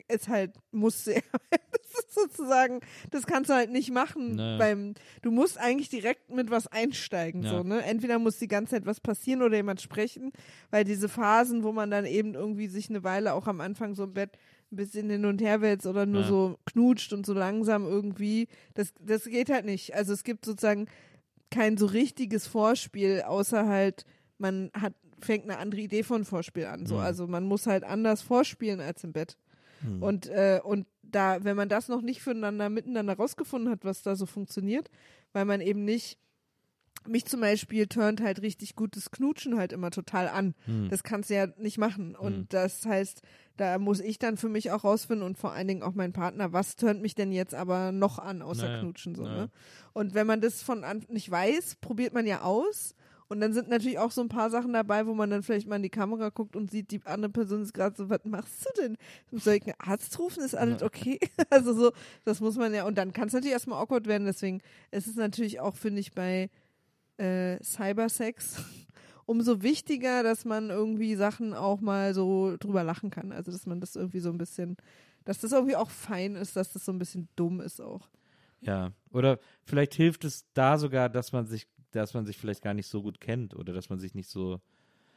[0.08, 2.80] ist halt, muss sehr, das ist sozusagen,
[3.10, 4.58] das kannst du halt nicht machen Naja.
[4.58, 7.50] beim, du musst eigentlich direkt mit was einsteigen, Ja.
[7.50, 7.82] so, ne?
[7.84, 10.32] Entweder muss die ganze Zeit was passieren oder jemand sprechen,
[10.70, 14.04] weil diese Phasen, wo man dann eben irgendwie sich eine Weile auch am Anfang so
[14.04, 14.36] im Bett
[14.72, 16.28] ein bisschen hin und her wälzt oder nur Ja.
[16.28, 19.94] so knutscht und so langsam irgendwie, das, das geht halt nicht.
[19.94, 20.86] Also es gibt sozusagen
[21.50, 24.04] kein so richtiges Vorspiel, außer halt,
[24.38, 26.86] man hat, fängt eine andere Idee von Vorspiel an.
[26.86, 26.94] So.
[26.96, 27.00] Mhm.
[27.00, 29.36] Also man muss halt anders vorspielen als im Bett.
[29.82, 30.02] Mhm.
[30.02, 34.14] Und, äh, und da, wenn man das noch nicht füreinander miteinander rausgefunden hat, was da
[34.16, 34.90] so funktioniert,
[35.32, 36.18] weil man eben nicht,
[37.08, 40.54] mich zum Beispiel turnt halt richtig gutes Knutschen halt immer total an.
[40.66, 40.90] Mhm.
[40.90, 42.14] Das kannst du ja nicht machen.
[42.14, 42.46] Und Mhm.
[42.50, 43.22] das heißt,
[43.56, 46.52] da muss ich dann für mich auch rausfinden und vor allen Dingen auch mein Partner,
[46.52, 49.36] was turnt mich denn jetzt aber noch an, außer Naja, Knutschen so, naja.
[49.44, 49.50] ne?
[49.94, 52.94] Und wenn man das von an nicht weiß, probiert man ja aus
[53.30, 55.76] Und dann sind natürlich auch so ein paar Sachen dabei, wo man dann vielleicht mal
[55.76, 58.82] in die Kamera guckt und sieht, die andere Person ist gerade so, was machst du
[58.82, 58.96] denn?
[59.30, 60.42] Soll ich einen Arzt rufen?
[60.42, 61.20] Ist alles okay?
[61.48, 61.92] Also so,
[62.24, 64.60] das muss man ja, und dann kann es natürlich erstmal awkward werden, deswegen
[64.90, 66.50] ist es natürlich auch, finde ich, bei
[67.18, 68.64] äh, Cybersex
[69.26, 73.30] umso wichtiger, dass man irgendwie Sachen auch mal so drüber lachen kann.
[73.30, 74.76] Also dass man das irgendwie so ein bisschen,
[75.24, 78.08] dass das irgendwie auch fein ist, dass das so ein bisschen dumm ist auch.
[78.60, 78.90] Ja.
[79.12, 82.86] Oder vielleicht hilft es da sogar, dass man sich, dass man sich vielleicht gar nicht
[82.88, 84.60] so gut kennt oder dass man sich nicht so.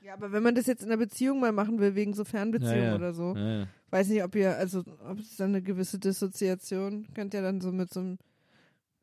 [0.02, 2.78] Ja, aber wenn man das jetzt in einer Beziehung mal machen will, wegen so Fernbeziehungen
[2.78, 2.96] Ja, ja.
[2.96, 7.34] oder so, Ja, weiß nicht, ob ihr, also ob es dann eine gewisse Dissoziation, könnt
[7.34, 8.18] ihr dann so mit so einem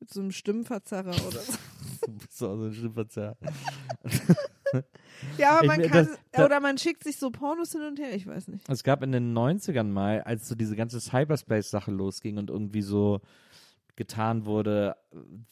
[0.01, 1.53] mit so einem Stimmverzerrer oder so.
[2.07, 3.37] Du bist so ein Stimmverzerr.
[5.37, 7.83] Ja, aber Ich man mir- kann, das- da- oder man schickt sich so Pornos hin
[7.83, 8.67] und her, ich weiß nicht.
[8.69, 13.21] Es gab in den 90ern mal, als so diese ganze Cyberspace-Sache losging und irgendwie so
[14.01, 14.97] getan wurde,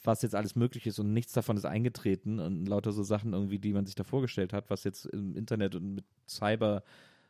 [0.03, 3.59] was jetzt alles möglich ist und nichts davon ist eingetreten und lauter so Sachen irgendwie,
[3.59, 6.82] die man sich da vorgestellt hat, was jetzt im Internet und mit Cyber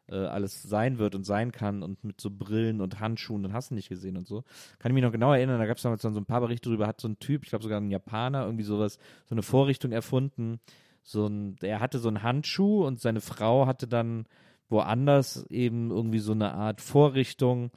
[0.06, 3.72] äh, alles sein wird und sein kann und mit so Brillen und Handschuhen und hast
[3.72, 4.44] du nicht gesehen und so.
[4.78, 6.68] Kann ich mich noch genau erinnern, da gab es damals dann so ein paar Berichte
[6.68, 9.90] drüber, hat so ein Typ, ich glaube sogar ein Japaner, irgendwie sowas, so eine Vorrichtung
[9.90, 10.60] erfunden.
[11.02, 14.26] So ein, er hatte so einen Handschuh und seine Frau hatte dann
[14.68, 17.72] woanders eben irgendwie so eine Art Vorrichtung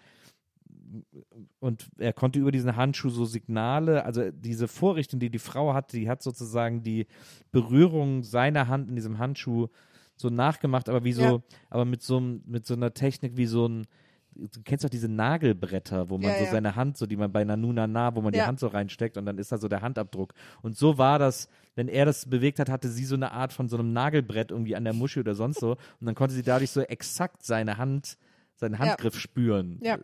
[1.59, 5.97] und er konnte über diesen Handschuh so Signale, also diese Vorrichtung, die die Frau hatte,
[5.97, 7.07] die hat sozusagen die
[7.51, 9.67] Berührung seiner Hand in diesem Handschuh
[10.15, 11.39] so nachgemacht, aber wie so, Ja.
[11.69, 13.87] aber mit so mit so einer Technik wie so ein
[14.33, 16.51] Du kennst doch diese Nagelbretter, wo man Ja, so ja.
[16.51, 18.45] seine Hand, so die man bei Nanuna nah, wo man die Ja.
[18.47, 20.33] Hand so reinsteckt und dann ist da so der Handabdruck.
[20.61, 23.67] Und so war das, wenn er das bewegt hat, hatte sie so eine Art von
[23.67, 25.71] so einem Nagelbrett irgendwie an der Muschi oder sonst so.
[25.71, 28.17] Und dann konnte sie dadurch so exakt seine Hand,
[28.62, 29.95] seinen Handgriff spüren, Ja.
[29.95, 29.99] äh,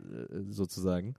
[0.49, 1.13] sozusagen.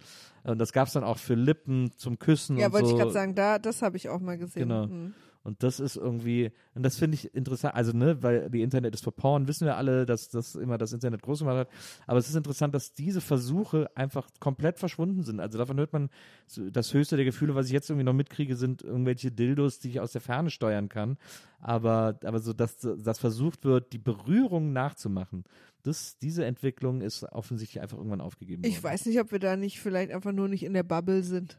[0.44, 2.92] Und das gab es dann auch für Lippen zum Küssen Ja, wollte so.
[2.94, 4.68] ich gerade sagen, da, das habe ich auch mal gesehen.
[4.68, 4.86] Genau.
[4.86, 5.14] Mhm.
[5.42, 9.04] Und das ist irgendwie, und das finde ich interessant, also ne, weil die Internet ist
[9.04, 11.68] for Porn, wissen wir alle, dass das immer das Internet groß gemacht hat.
[12.06, 15.40] Aber es ist interessant, dass diese Versuche einfach komplett verschwunden sind.
[15.40, 16.10] Also davon hört man,
[16.72, 20.00] das höchste der Gefühle, was ich jetzt irgendwie noch mitkriege, sind irgendwelche Dildos, die ich
[20.00, 21.16] aus der Ferne steuern kann.
[21.60, 25.44] Aber, aber so, dass, dass versucht wird, die Berührung nachzumachen.
[25.82, 28.72] Das, diese Entwicklung ist offensichtlich einfach irgendwann aufgegeben worden.
[28.72, 31.58] Ich weiß nicht, ob wir da nicht vielleicht einfach nur nicht in der Bubble sind.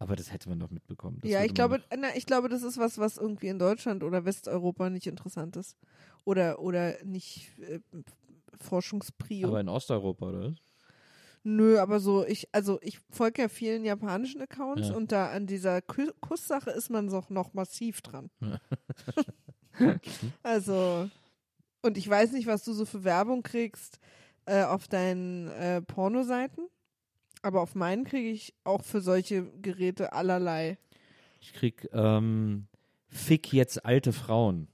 [0.00, 1.18] Aber das hätte man doch mitbekommen.
[1.20, 4.02] Das ja, ich glaube, doch- na, ich glaube, das ist was, was irgendwie in Deutschland
[4.02, 5.76] oder Westeuropa nicht interessant ist.
[6.24, 7.78] Oder, oder nicht äh,
[8.60, 9.48] Forschungsprio.
[9.48, 10.54] Aber in Osteuropa, oder?
[11.42, 14.94] Nö, aber so, ich, also ich folge ja vielen japanischen Accounts Ja.
[14.96, 18.30] und da an dieser Ku- Kusssache ist man so noch massiv dran.
[20.42, 21.08] also,
[21.82, 23.98] und ich weiß nicht, was du so für Werbung kriegst
[24.46, 26.66] äh, auf deinen äh, Pornoseiten,
[27.42, 30.78] aber auf meinen kriege ich auch für solche Geräte allerlei.
[31.40, 32.66] Ich krieg ähm,
[33.08, 34.68] Fick jetzt alte Frauen.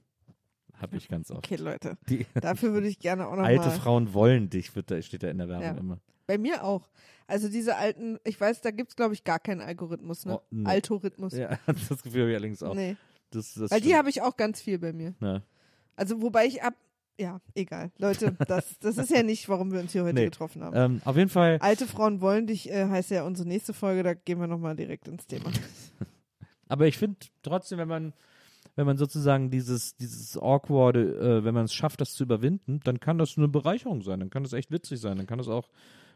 [0.79, 1.39] Hab ich ganz oft.
[1.39, 3.71] Okay, Leute, Die, dafür würde ich gerne auch noch alte mal.
[3.71, 5.77] Frauen wollen dich, wird da, steht da in der Werbung Ja.
[5.77, 5.99] immer.
[6.27, 6.87] Bei mir auch.
[7.25, 10.37] Also diese alten, ich weiß, da gibt es, glaube ich, gar keinen Algorithmus, ne?
[10.37, 10.65] Oh, nee.
[10.69, 11.33] Altorithmus.
[11.33, 11.57] Ja,
[11.89, 12.75] das Gefühl habe ich allerdings auch.
[12.75, 12.95] Nee.
[13.31, 13.97] Das, das Weil die stimmt.
[13.97, 15.15] habe ich auch ganz viel bei mir.
[15.19, 15.41] Ja.
[15.95, 16.75] Also wobei ich ab,
[17.19, 17.91] ja, egal.
[17.97, 20.25] Leute, das, das ist ja nicht, warum wir uns hier heute Nee.
[20.25, 20.75] getroffen haben.
[20.75, 24.13] Ähm, auf jeden Fall, Alte Frauen wollen dich, äh, heißt ja unsere nächste Folge, da
[24.13, 25.51] gehen wir nochmal direkt ins Thema.
[26.67, 28.13] aber ich finde trotzdem, wenn man,
[28.75, 32.99] wenn man sozusagen dieses, dieses Awkwarde, äh, wenn man es schafft, das zu überwinden, dann
[32.99, 35.69] kann das eine Bereicherung sein, dann kann das echt witzig sein, dann kann das auch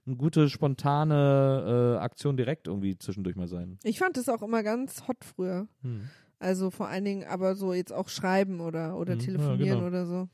[0.05, 3.77] eine gute, spontane äh, Aktion direkt irgendwie zwischendurch mal sein.
[3.83, 5.67] Ich fand das auch immer ganz hot früher.
[5.81, 6.09] Hm.
[6.39, 9.87] Also vor allen Dingen aber so jetzt auch schreiben oder, oder ja, telefonieren genau.
[9.87, 10.27] oder so.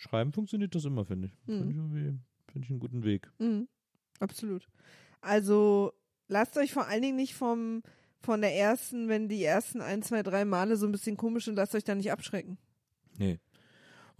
[0.00, 1.32] Schreiben funktioniert das immer, finde ich.
[1.46, 1.58] Hm.
[1.58, 2.18] Finde ich, irgendwie-
[2.50, 3.30] finde ich einen guten Weg.
[3.38, 3.68] Mhm.
[4.18, 4.66] Absolut.
[5.20, 5.92] Also
[6.28, 7.82] lasst euch vor allen Dingen nicht vom
[8.22, 11.54] von der ersten, wenn die ersten ein, zwei, drei Male so ein bisschen komisch sind,
[11.56, 12.58] lasst euch da nicht abschrecken.
[13.18, 13.38] Nee.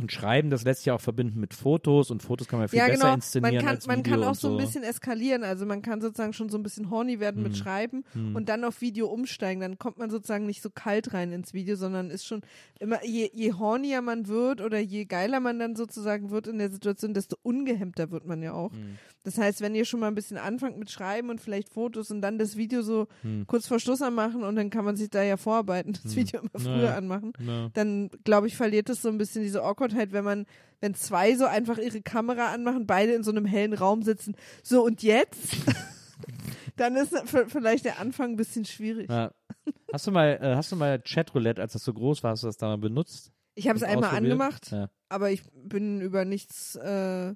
[0.01, 2.87] Und Schreiben, das lässt sich auch verbinden mit Fotos und Fotos kann man viel ja,
[2.87, 3.15] besser genau.
[3.15, 5.45] inszenieren Man kann, als man Video kann auch so ein bisschen eskalieren.
[5.45, 7.59] Also man kann sozusagen schon so ein bisschen horny werden mit Hm.
[7.63, 8.35] Schreiben Hm.
[8.35, 9.61] und dann auf Video umsteigen.
[9.61, 12.41] Dann kommt man sozusagen nicht so kalt rein ins Video, sondern ist schon
[12.79, 16.71] immer, je, je hornier man wird oder je geiler man dann sozusagen wird in der
[16.71, 18.73] Situation, desto ungehemmter wird man ja auch.
[18.73, 18.97] Hm.
[19.23, 22.23] Das heißt, wenn ihr schon mal ein bisschen anfangt mit Schreiben und vielleicht Fotos und
[22.23, 23.47] dann das Video so Hm.
[23.47, 26.17] kurz vor Schluss anmachen und dann kann man sich da ja vorarbeiten, das Hm.
[26.17, 26.97] Video immer früher Naja.
[26.97, 27.69] anmachen, Ja.
[27.75, 30.47] dann glaube ich, verliert es so ein bisschen diese Awkwardheit, wenn man,
[30.81, 34.35] wenn zwei so einfach ihre Kamera anmachen, beide in so einem hellen Raum sitzen.
[34.63, 35.57] So und jetzt?
[36.77, 37.15] dann ist
[37.49, 39.11] vielleicht der Anfang ein bisschen schwierig.
[39.11, 39.33] Ja.
[39.93, 42.47] Hast du mal, äh, hast du mal Chatroulette, als das so groß war, hast du
[42.47, 43.33] das da mal benutzt?
[43.55, 44.89] Ich habe es einmal angemacht, Ja.
[45.09, 47.35] aber ich bin über nichts äh,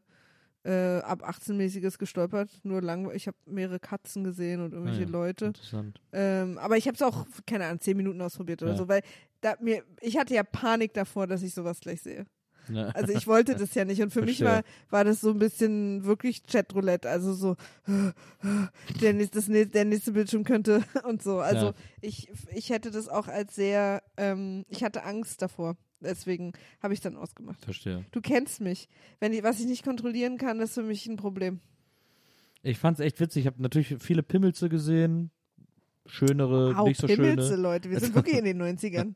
[0.65, 2.51] äh, ab 18-mäßiges gestolpert.
[2.63, 5.45] Nur lang, ich habe mehrere Katzen gesehen und irgendwelche Ah ja, Leute.
[5.47, 6.01] Interessant.
[6.13, 9.03] Ähm, aber ich habe es auch, keine Ahnung, zehn Minuten ausprobiert oder so, weil
[9.43, 12.25] da, mir, ich hatte ja Panik davor, dass ich sowas gleich sehe.
[12.69, 12.89] Ja.
[12.89, 14.01] Also ich wollte das ja nicht.
[14.03, 14.73] Und für mich war, Verstehe.
[14.91, 17.09] war das so ein bisschen wirklich Chatroulette.
[17.09, 17.57] Also so,
[19.01, 21.41] der nächste, das, der nächste Bildschirm könnte und so.
[21.41, 21.75] Also Ja.
[22.01, 25.77] ich, ich hätte das auch als sehr, ähm, ich hatte Angst davor.
[26.01, 26.53] Deswegen
[26.83, 27.65] habe ich dann ausgemacht.
[27.65, 28.05] Verstehe.
[28.13, 28.89] Du kennst mich.
[29.21, 31.61] Wenn ich, was ich nicht kontrollieren kann, ist für mich ein Problem.
[32.63, 33.43] Ich fand's echt witzig.
[33.43, 35.31] Ich habe natürlich viele Pimmelze gesehen.
[36.07, 37.63] Schönere, Au, nicht so Pimmelze, schöne.
[37.63, 37.91] Leute.
[37.91, 39.15] Wir sind wirklich in den 90ern.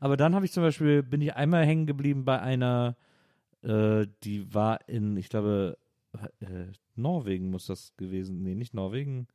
[0.00, 2.96] Aber dann habe ich zum Beispiel, bin ich einmal hängen geblieben bei einer,
[3.62, 5.78] äh, die war in, ich glaube,
[6.40, 6.66] äh,
[6.96, 9.28] Norwegen muss das gewesen, nee, nicht Norwegen,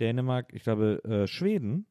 [0.00, 1.86] Dänemark, ich glaube, äh, Schweden.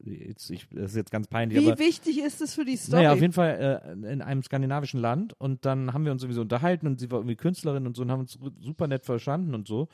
[0.00, 3.02] Jetzt, ich, das ist jetzt ganz peinlich, Wie aber wichtig ist es für die Story?
[3.02, 6.40] naja, auf jeden Fall äh, in einem skandinavischen Land und dann haben wir uns sowieso
[6.40, 9.68] unterhalten und sie war irgendwie Künstlerin und so und haben uns super nett verstanden und
[9.68, 9.88] so.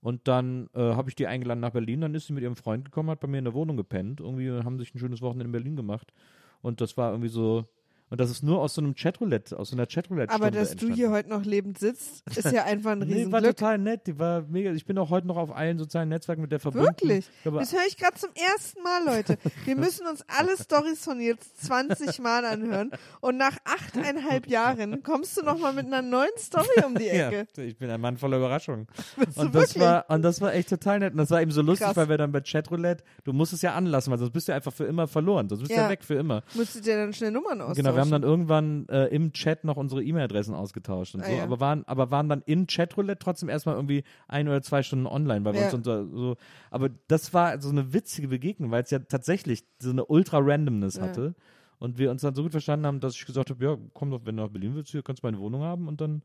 [0.00, 2.84] Und dann äh, habe ich die eingeladen nach Berlin, dann ist sie mit ihrem Freund
[2.84, 5.52] gekommen, hat bei mir in der Wohnung gepennt, irgendwie haben sich ein schönes Wochenende in
[5.52, 6.12] Berlin gemacht.
[6.62, 7.66] Und das war irgendwie so,
[8.10, 10.92] und das ist nur aus so einem Chatroulette, aus so einer Chatroulette Aber dass du
[10.92, 13.56] hier heute noch lebend sitzt, ist ja einfach ein Nee, war Riesenglück.
[13.56, 14.72] total nett, die war mega.
[14.72, 16.86] Ich bin auch heute noch auf allen sozialen Netzwerken mit der verbunden.
[16.88, 17.26] Wirklich?
[17.36, 19.36] Ich glaube, Das höre ich gerade zum ersten Mal, Leute.
[19.64, 22.90] Wir müssen uns alle Stories von jetzt 20 Mal anhören.
[23.20, 27.62] Und nach achteinhalb Jahren kommst du nochmal mit einer neuen Story um die Ja, Ecke.
[27.62, 28.86] ich bin ein Mann voller Überraschungen.
[29.16, 29.82] Du Und das, wirklich?
[29.82, 31.12] war, und das war echt total nett.
[31.12, 31.96] Und das war eben so lustig, Krass.
[31.96, 34.72] weil wir dann bei Chatroulette, du musst es ja anlassen, weil sonst bist du einfach
[34.72, 35.48] für immer verloren.
[35.48, 35.88] Sonst bist du ja Ja.
[35.90, 36.42] weg für immer.
[36.54, 37.84] Müsstet ihr dann schnell Nummern austauschen?
[37.84, 41.32] Genau, wir haben dann irgendwann äh, im Chat noch unsere E-Mail-Adressen ausgetauscht und Ah, so,
[41.32, 41.42] ja.
[41.42, 45.44] aber waren, aber waren dann in Chatroulette trotzdem erstmal irgendwie ein oder zwei Stunden online,
[45.44, 45.66] weil wir Ja.
[45.66, 46.36] uns unter, so,
[46.70, 51.34] aber das war so eine witzige Begegnung, weil es ja tatsächlich so eine Ultra-Randomness hatte
[51.78, 54.20] und wir uns dann so gut verstanden haben, dass ich gesagt habe, ja, komm doch,
[54.24, 56.22] wenn du nach Berlin willst, hier kannst du meine Wohnung haben und dann,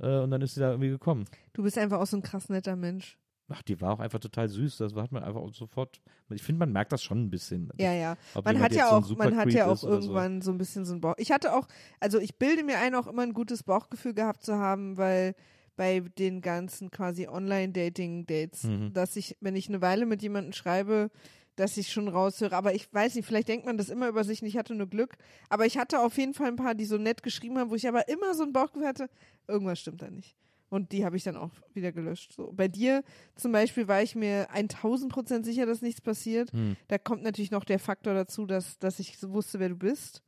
[0.00, 1.24] äh, und dann ist sie da irgendwie gekommen.
[1.52, 3.18] Du bist einfach auch so ein krass netter Mensch.
[3.48, 6.60] Ach, die war auch einfach total süß, das hat man einfach auch sofort, ich finde,
[6.60, 7.70] man merkt das schon ein bisschen.
[7.78, 8.16] Ja, ja.
[8.42, 9.88] Man hat ja so auch, man hat ja auch oder so.
[9.90, 10.50] irgendwann so.
[10.50, 11.14] ein bisschen so ein Bauch.
[11.18, 11.68] Ich hatte auch,
[12.00, 15.34] also ich bilde mir ein, auch immer ein gutes Bauchgefühl gehabt zu haben, weil
[15.76, 18.92] bei den ganzen quasi Online-Dating-Dates, Mhm.
[18.92, 21.10] dass ich, wenn ich eine Weile mit jemandem schreibe,
[21.56, 22.54] dass ich schon raushöre.
[22.56, 24.88] Aber ich weiß nicht, vielleicht denkt man das immer über sich und ich hatte nur
[24.88, 25.14] Glück.
[25.48, 27.86] Aber ich hatte auf jeden Fall ein paar, die so nett geschrieben haben, wo ich
[27.86, 29.08] aber immer so ein Bauchgefühl hatte,
[29.46, 30.34] irgendwas stimmt da nicht.
[30.74, 32.32] Und die habe ich dann auch wieder gelöscht.
[32.32, 32.52] So.
[32.52, 33.04] Bei dir
[33.36, 36.52] zum Beispiel war ich mir 1000 Prozent sicher, dass nichts passiert.
[36.52, 36.74] Hm.
[36.88, 40.20] Da kommt natürlich noch der Faktor dazu, dass, dass ich so wusste, wer du bist.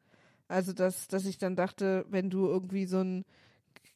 [0.47, 3.25] Also, dass, dass ich dann dachte, wenn du irgendwie so ein,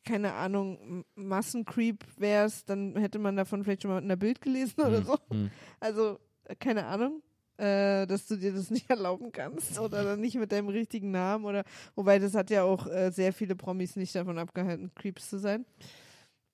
[0.04, 4.80] keine Ahnung, Massencreep wärst, dann hätte man davon vielleicht schon mal in der Bild gelesen
[4.80, 5.18] oder Hm, so.
[5.30, 5.50] hm.
[5.78, 6.18] Also,
[6.58, 7.22] keine Ahnung.
[7.58, 11.44] Äh, dass du dir das nicht erlauben kannst oder dann nicht mit deinem richtigen Namen
[11.44, 11.62] oder
[11.94, 15.66] wobei das hat ja auch äh, sehr viele Promis nicht davon abgehalten, Creeps zu sein.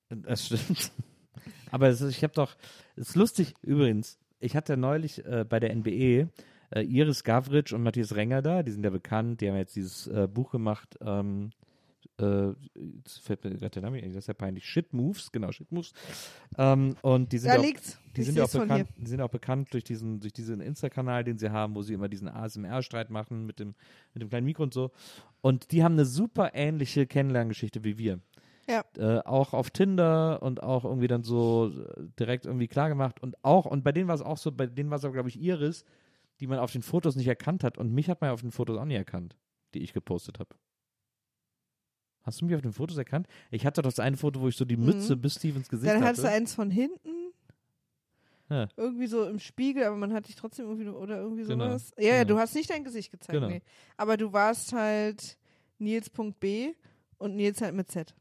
[0.08, 0.92] Das stimmt.
[1.70, 2.56] Aber es ich habe doch,
[2.96, 6.28] es ist lustig übrigens, ich hatte neulich äh, bei der NBE
[6.70, 10.06] äh, Iris Gavritsch und Matthias Renger da, die sind ja bekannt, die haben jetzt dieses
[10.06, 11.50] äh, Buch gemacht, ähm,
[12.18, 12.52] äh,
[13.22, 15.92] fällt mir gerade der Name, das ist ja peinlich, Shit Moves, genau, Shit Moves.
[16.56, 17.98] Ähm, und die sind Da ja auch, liegt's.
[18.16, 21.38] die Ich sind auch bekannt, die sind auch bekannt durch diesen, durch diesen Insta-Kanal, den
[21.38, 23.74] sie haben, wo sie immer diesen ASMR-Streit machen mit dem,
[24.14, 24.92] mit dem kleinen Mikro und so.
[25.42, 28.20] Und die haben eine super ähnliche Kennenlerngeschichte wie wir
[28.68, 28.84] Ja.
[28.98, 33.36] äh, auch auf Tinder und auch irgendwie dann so äh, direkt irgendwie klar gemacht und
[33.44, 35.40] auch, und bei denen war es auch so, bei denen war es aber, glaube ich,
[35.40, 35.84] Iris,
[36.40, 38.50] die man auf den Fotos nicht erkannt hat und mich hat man ja auf den
[38.52, 39.36] Fotos auch nicht erkannt,
[39.74, 40.56] die ich gepostet habe.
[42.22, 43.28] Hast du mich auf den Fotos erkannt?
[43.52, 45.84] Ich hatte doch das eine Foto, wo ich so die Mütze bis tief ins Gesicht
[45.94, 45.98] Mhm.
[46.00, 46.08] Dann hatte.
[46.08, 47.10] hattest du eins von hinten.
[48.48, 48.68] Ja.
[48.76, 51.92] Irgendwie so im Spiegel, aber man hat dich trotzdem irgendwie, oder irgendwie Genau, sowas.
[51.96, 52.34] Ja, ja, genau.
[52.34, 53.48] du hast nicht dein Gesicht gezeigt, Genau.
[53.48, 53.62] nee.
[53.96, 55.36] Aber du warst halt
[55.78, 56.74] Nils.b
[57.18, 58.14] und Nils halt mit Z.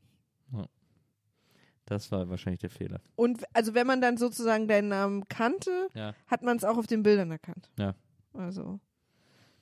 [1.86, 3.00] Das war wahrscheinlich der Fehler.
[3.16, 6.14] Und also wenn man dann sozusagen deinen Namen kannte, Ja.
[6.28, 7.70] hat man es auch auf den Bildern erkannt.
[7.78, 7.94] Ja.
[8.34, 8.80] Also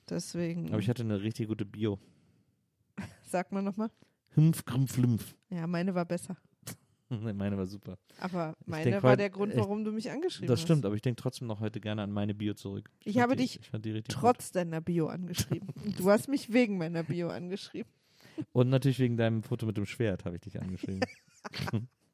[0.08, 1.98] deswegen Aber ich hatte eine richtig gute Bio.
[3.24, 3.90] sagt man nochmal.
[4.30, 5.36] Hümpf, Krümpf, Lymph.
[5.50, 6.36] Ja, meine war besser.
[7.10, 7.98] Meine war super.
[8.18, 10.64] Aber Ich meine denk war der Grund, ich- warum du mich angeschrieben Das hast.
[10.64, 12.90] stimmt, aber ich denke trotzdem noch heute gerne an meine Bio zurück.
[13.04, 14.22] Ich fand habe die, dich ich richtig gut.
[14.22, 15.68] Trotz deiner Bio angeschrieben.
[15.98, 17.92] Du hast mich wegen meiner Bio angeschrieben.
[18.52, 21.00] Und natürlich wegen deinem Foto mit dem Schwert habe ich dich angeschrieben.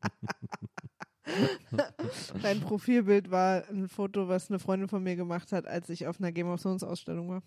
[2.42, 6.18] Dein Profilbild war ein Foto, was eine Freundin von mir gemacht hat, als ich auf
[6.20, 7.42] einer Game of Thrones Ausstellung war.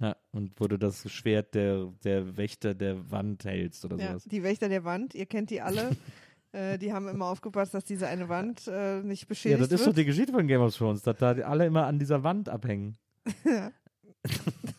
[0.00, 4.24] ja, und wo du das Schwert der, der Wächter der Wand hältst oder Ja, sowas.
[4.24, 5.96] die Wächter der Wand, ihr kennt die alle.
[6.52, 9.80] äh, die haben immer aufgepasst, dass diese eine Wand äh, nicht Ja, beschädigt das ist
[9.80, 9.98] doch wird.
[9.98, 12.96] die Geschichte von Game of Thrones, dass da alle immer an dieser Wand abhängen.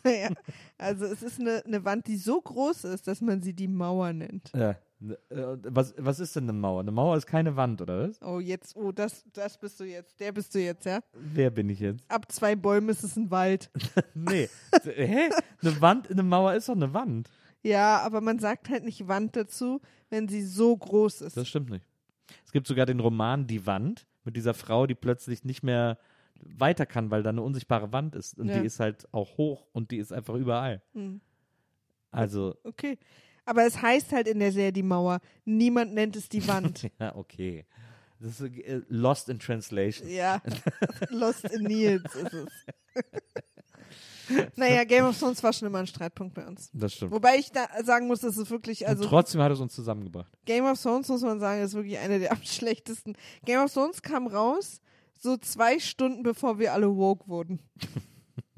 [0.06, 0.30] ja.
[0.78, 4.14] Also es ist eine, eine Wand, die so groß ist, dass man sie die Mauer
[4.14, 4.52] nennt.
[4.56, 4.76] Ja.
[5.02, 6.80] Äh, Was, was ist denn eine Mauer?
[6.80, 8.22] Eine Mauer ist keine Wand, oder was?
[8.22, 10.20] Oh, jetzt, oh, das, das bist du jetzt.
[10.20, 11.00] Der bist du jetzt, ja?
[11.14, 12.04] Wer bin ich jetzt?
[12.08, 13.70] Ab zwei Bäumen ist es ein Wald.
[14.14, 14.50] Nee.
[14.84, 15.30] Hä?
[15.62, 17.30] Eine Wand, eine Mauer ist doch eine Wand.
[17.64, 21.36] Ja, aber man sagt halt nicht Wand dazu, wenn sie so groß ist.
[21.36, 21.86] Das stimmt nicht.
[22.46, 25.98] Es gibt sogar den Roman Die Wand mit dieser Frau, die plötzlich nicht mehr
[26.40, 28.40] weiter kann, weil da eine unsichtbare Wand ist.
[28.40, 28.60] Und Ja.
[28.60, 30.82] die ist halt auch hoch und die ist einfach überall.
[30.94, 31.22] Hm.
[32.12, 32.98] Also, Okay.
[33.46, 35.20] Aber es heißt halt in der Serie die Mauer.
[35.46, 36.90] Niemand nennt es die Wand.
[37.00, 37.66] ja, okay.
[38.20, 40.10] Das ist äh, lost in translation.
[40.10, 40.42] ja.
[41.10, 42.48] Lost in Nils ist es.
[44.56, 46.70] naja, Game of Thrones war schon immer ein Streitpunkt bei uns.
[46.74, 47.12] Das stimmt.
[47.12, 50.32] Wobei ich da sagen muss, das ist wirklich, also und trotzdem hat es uns zusammengebracht.
[50.46, 53.16] Game of Thrones muss man sagen, ist wirklich eine der am schlechtesten.
[53.44, 54.82] Game of Thrones kam raus,
[55.20, 57.60] so zwei Stunden bevor wir alle woke wurden.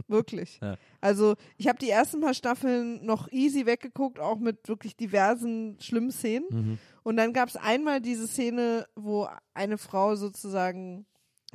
[0.07, 0.59] Wirklich.
[0.61, 0.77] Ja.
[1.01, 6.11] Also ich habe die ersten paar Staffeln noch easy weggeguckt, auch mit wirklich diversen schlimmen
[6.11, 6.47] Szenen.
[6.49, 6.77] Mhm.
[7.03, 11.05] Und dann gab es einmal diese Szene, wo eine Frau sozusagen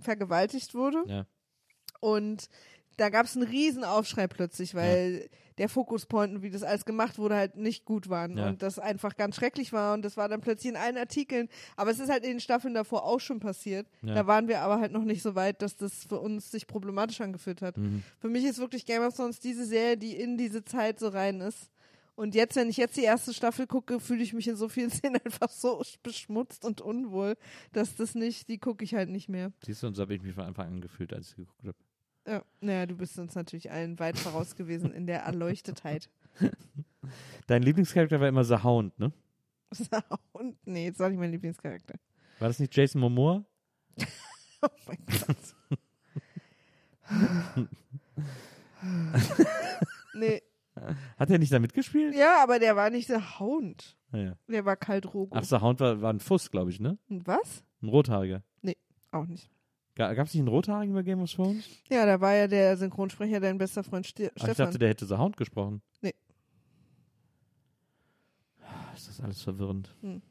[0.01, 1.03] vergewaltigt wurde.
[1.07, 1.27] Ja.
[2.01, 2.49] Und
[2.97, 5.29] da gab es einen riesen Aufschrei plötzlich, weil
[5.59, 8.49] der Fokuspunkt und wie das alles gemacht wurde halt nicht gut waren Ja.
[8.49, 11.49] und das einfach ganz schrecklich war und das war dann plötzlich in allen Artikeln.
[11.77, 13.87] Aber es ist halt in den Staffeln davor auch schon passiert.
[14.03, 14.15] Ja.
[14.15, 17.21] Da waren wir aber halt noch nicht so weit, dass das für uns sich problematisch
[17.21, 17.77] angefühlt hat.
[17.77, 18.03] Mhm.
[18.19, 21.41] Für mich ist wirklich Game of Thrones diese Serie, die in diese Zeit so rein
[21.41, 21.71] ist.
[22.15, 24.91] Und jetzt, wenn ich jetzt die erste Staffel gucke, fühle ich mich in so vielen
[25.07, 27.37] Szenen einfach so beschmutzt und unwohl,
[27.73, 29.51] dass das nicht, die gucke ich halt nicht mehr.
[29.65, 31.77] Siehst du, und so habe ich mich von Anfang an gefühlt, als ich geguckt habe.
[32.27, 36.09] Ja, naja, du bist uns natürlich allen weit voraus gewesen in der Erleuchtetheit.
[37.47, 39.13] Dein Lieblingscharakter war immer The Hound, ne?
[40.33, 41.95] Und nee, jetzt war nicht mein Lieblingscharakter.
[42.39, 43.45] War das nicht Jason Momoa?
[44.65, 45.37] Oh mein Gott.
[50.15, 50.41] nee,
[51.19, 52.15] Hat er nicht da mitgespielt?
[52.15, 53.97] ja, aber der war nicht der Hound.
[54.13, 54.37] Naja.
[54.47, 55.37] Der war kalt Rogo.
[55.37, 56.97] Ach, The Hound war, war ein Fuss, glaube ich, ne?
[57.09, 57.65] Und was?
[57.83, 58.45] Ein Rothaariger.
[59.11, 59.51] Auch nicht.
[59.95, 61.65] Gab es nicht einen Rothaarigen bei Game of Thrones?
[61.91, 64.67] Ja, da war ja der Synchronsprecher dein bester Freund Ste Ach, ich Stefan.
[64.67, 65.83] dachte, der hätte The Hound gesprochen.
[66.01, 66.15] Nee.
[68.95, 69.95] Ist das alles verwirrend.
[70.01, 70.23] Hm.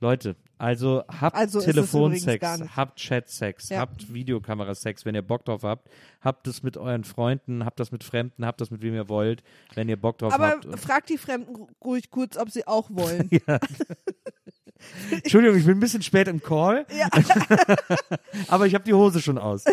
[0.00, 2.44] Leute, also habt Also Telefonsex,
[2.76, 3.78] habt Chatsex, Ja.
[3.78, 5.88] habt Videokamerasex, wenn ihr Bock drauf habt.
[6.20, 9.44] Habt es mit euren Freunden, habt das mit Fremden, habt das mit wem ihr wollt,
[9.74, 10.78] wenn ihr Bock drauf aber habt.
[10.80, 13.30] frag die Fremden ru- ruhig kurz, ob sie auch wollen.
[13.46, 13.60] ja.
[15.10, 17.08] Entschuldigung, ich bin ein bisschen spät im Call, ja.
[18.48, 19.64] aber ich habe die Hose schon aus.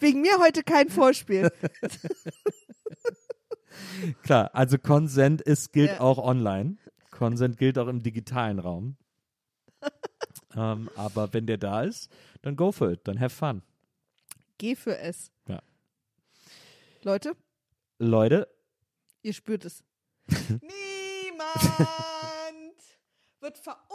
[0.00, 1.50] Wegen mir heute kein Vorspiel.
[4.22, 6.00] Klar, also Consent ist, gilt Ja.
[6.00, 6.76] auch online.
[7.10, 8.96] Consent gilt auch im digitalen Raum.
[10.56, 12.10] ähm, aber wenn der da ist,
[12.42, 13.62] dann go for it, dann have fun.
[14.58, 15.30] Geh für es.
[15.48, 15.60] Ja.
[17.02, 17.32] Leute,
[17.98, 18.48] Leute,
[19.22, 19.82] ihr spürt es.
[20.28, 21.88] Niemand
[23.40, 23.88] wird verurteilt.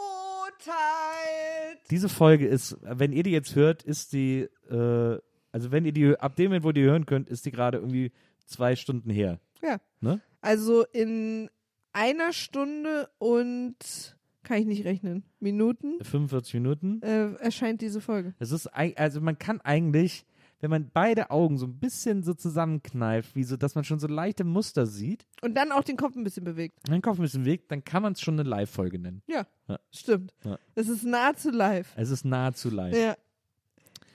[1.90, 5.18] diese Folge ist, wenn ihr die jetzt hört, ist die, äh,
[5.52, 7.78] also wenn ihr die, ab dem Moment, wo ihr die hören könnt, ist die gerade
[7.78, 8.12] irgendwie
[8.46, 9.40] zwei Stunden her.
[9.62, 9.78] Ja.
[10.00, 10.20] Ne?
[10.40, 11.50] Also in
[11.92, 15.24] einer Stunde und kann ich nicht rechnen.
[15.40, 17.00] Minuten 45 Minuten.
[17.02, 18.34] äh, erscheint diese Folge.
[18.38, 20.26] Es ist, also man kann eigentlich,
[20.64, 24.06] wenn man beide Augen so ein bisschen so zusammenkneift, wie so, dass man schon so
[24.06, 26.88] leichte Muster sieht, Und dann auch den Kopf ein bisschen bewegt.
[26.88, 29.22] den Kopf ein bisschen weg, dann kann man es schon eine Live-Folge nennen.
[29.26, 29.78] Ja, Ja.
[29.90, 30.32] stimmt.
[30.42, 30.58] Ja.
[30.74, 31.92] Es ist nahezu live.
[31.96, 32.96] Es ist nahezu live.
[32.96, 33.14] Ja.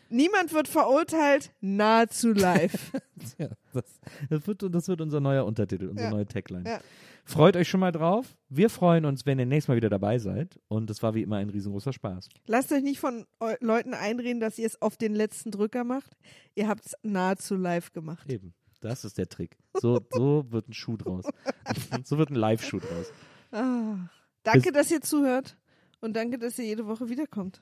[0.09, 2.91] Niemand wird verurteilt, nahezu live.
[3.37, 3.83] Ja, das,
[4.29, 6.13] das, wird, das wird unser neuer Untertitel, unsere Ja.
[6.15, 6.63] neue Tagline.
[6.69, 6.79] Ja.
[7.25, 8.37] Freut euch schon mal drauf.
[8.47, 10.57] Wir freuen uns, wenn ihr nächstes Mal wieder dabei seid.
[10.69, 12.29] Und es war wie immer ein riesengroßer Spaß.
[12.47, 16.15] Lasst euch nicht von eu- Leuten einreden, dass ihr es auf den letzten Drücker macht.
[16.55, 18.29] Ihr habt es nahezu live gemacht.
[18.31, 18.53] Eben.
[18.79, 19.57] Das ist der Trick.
[19.73, 21.25] So, so wird ein Schuh draus.
[22.05, 23.11] so wird ein Live-Schuh draus.
[23.51, 23.95] Ah.
[24.43, 25.57] Danke, Bis- dass ihr zuhört
[25.99, 27.61] und danke, dass ihr jede Woche wiederkommt.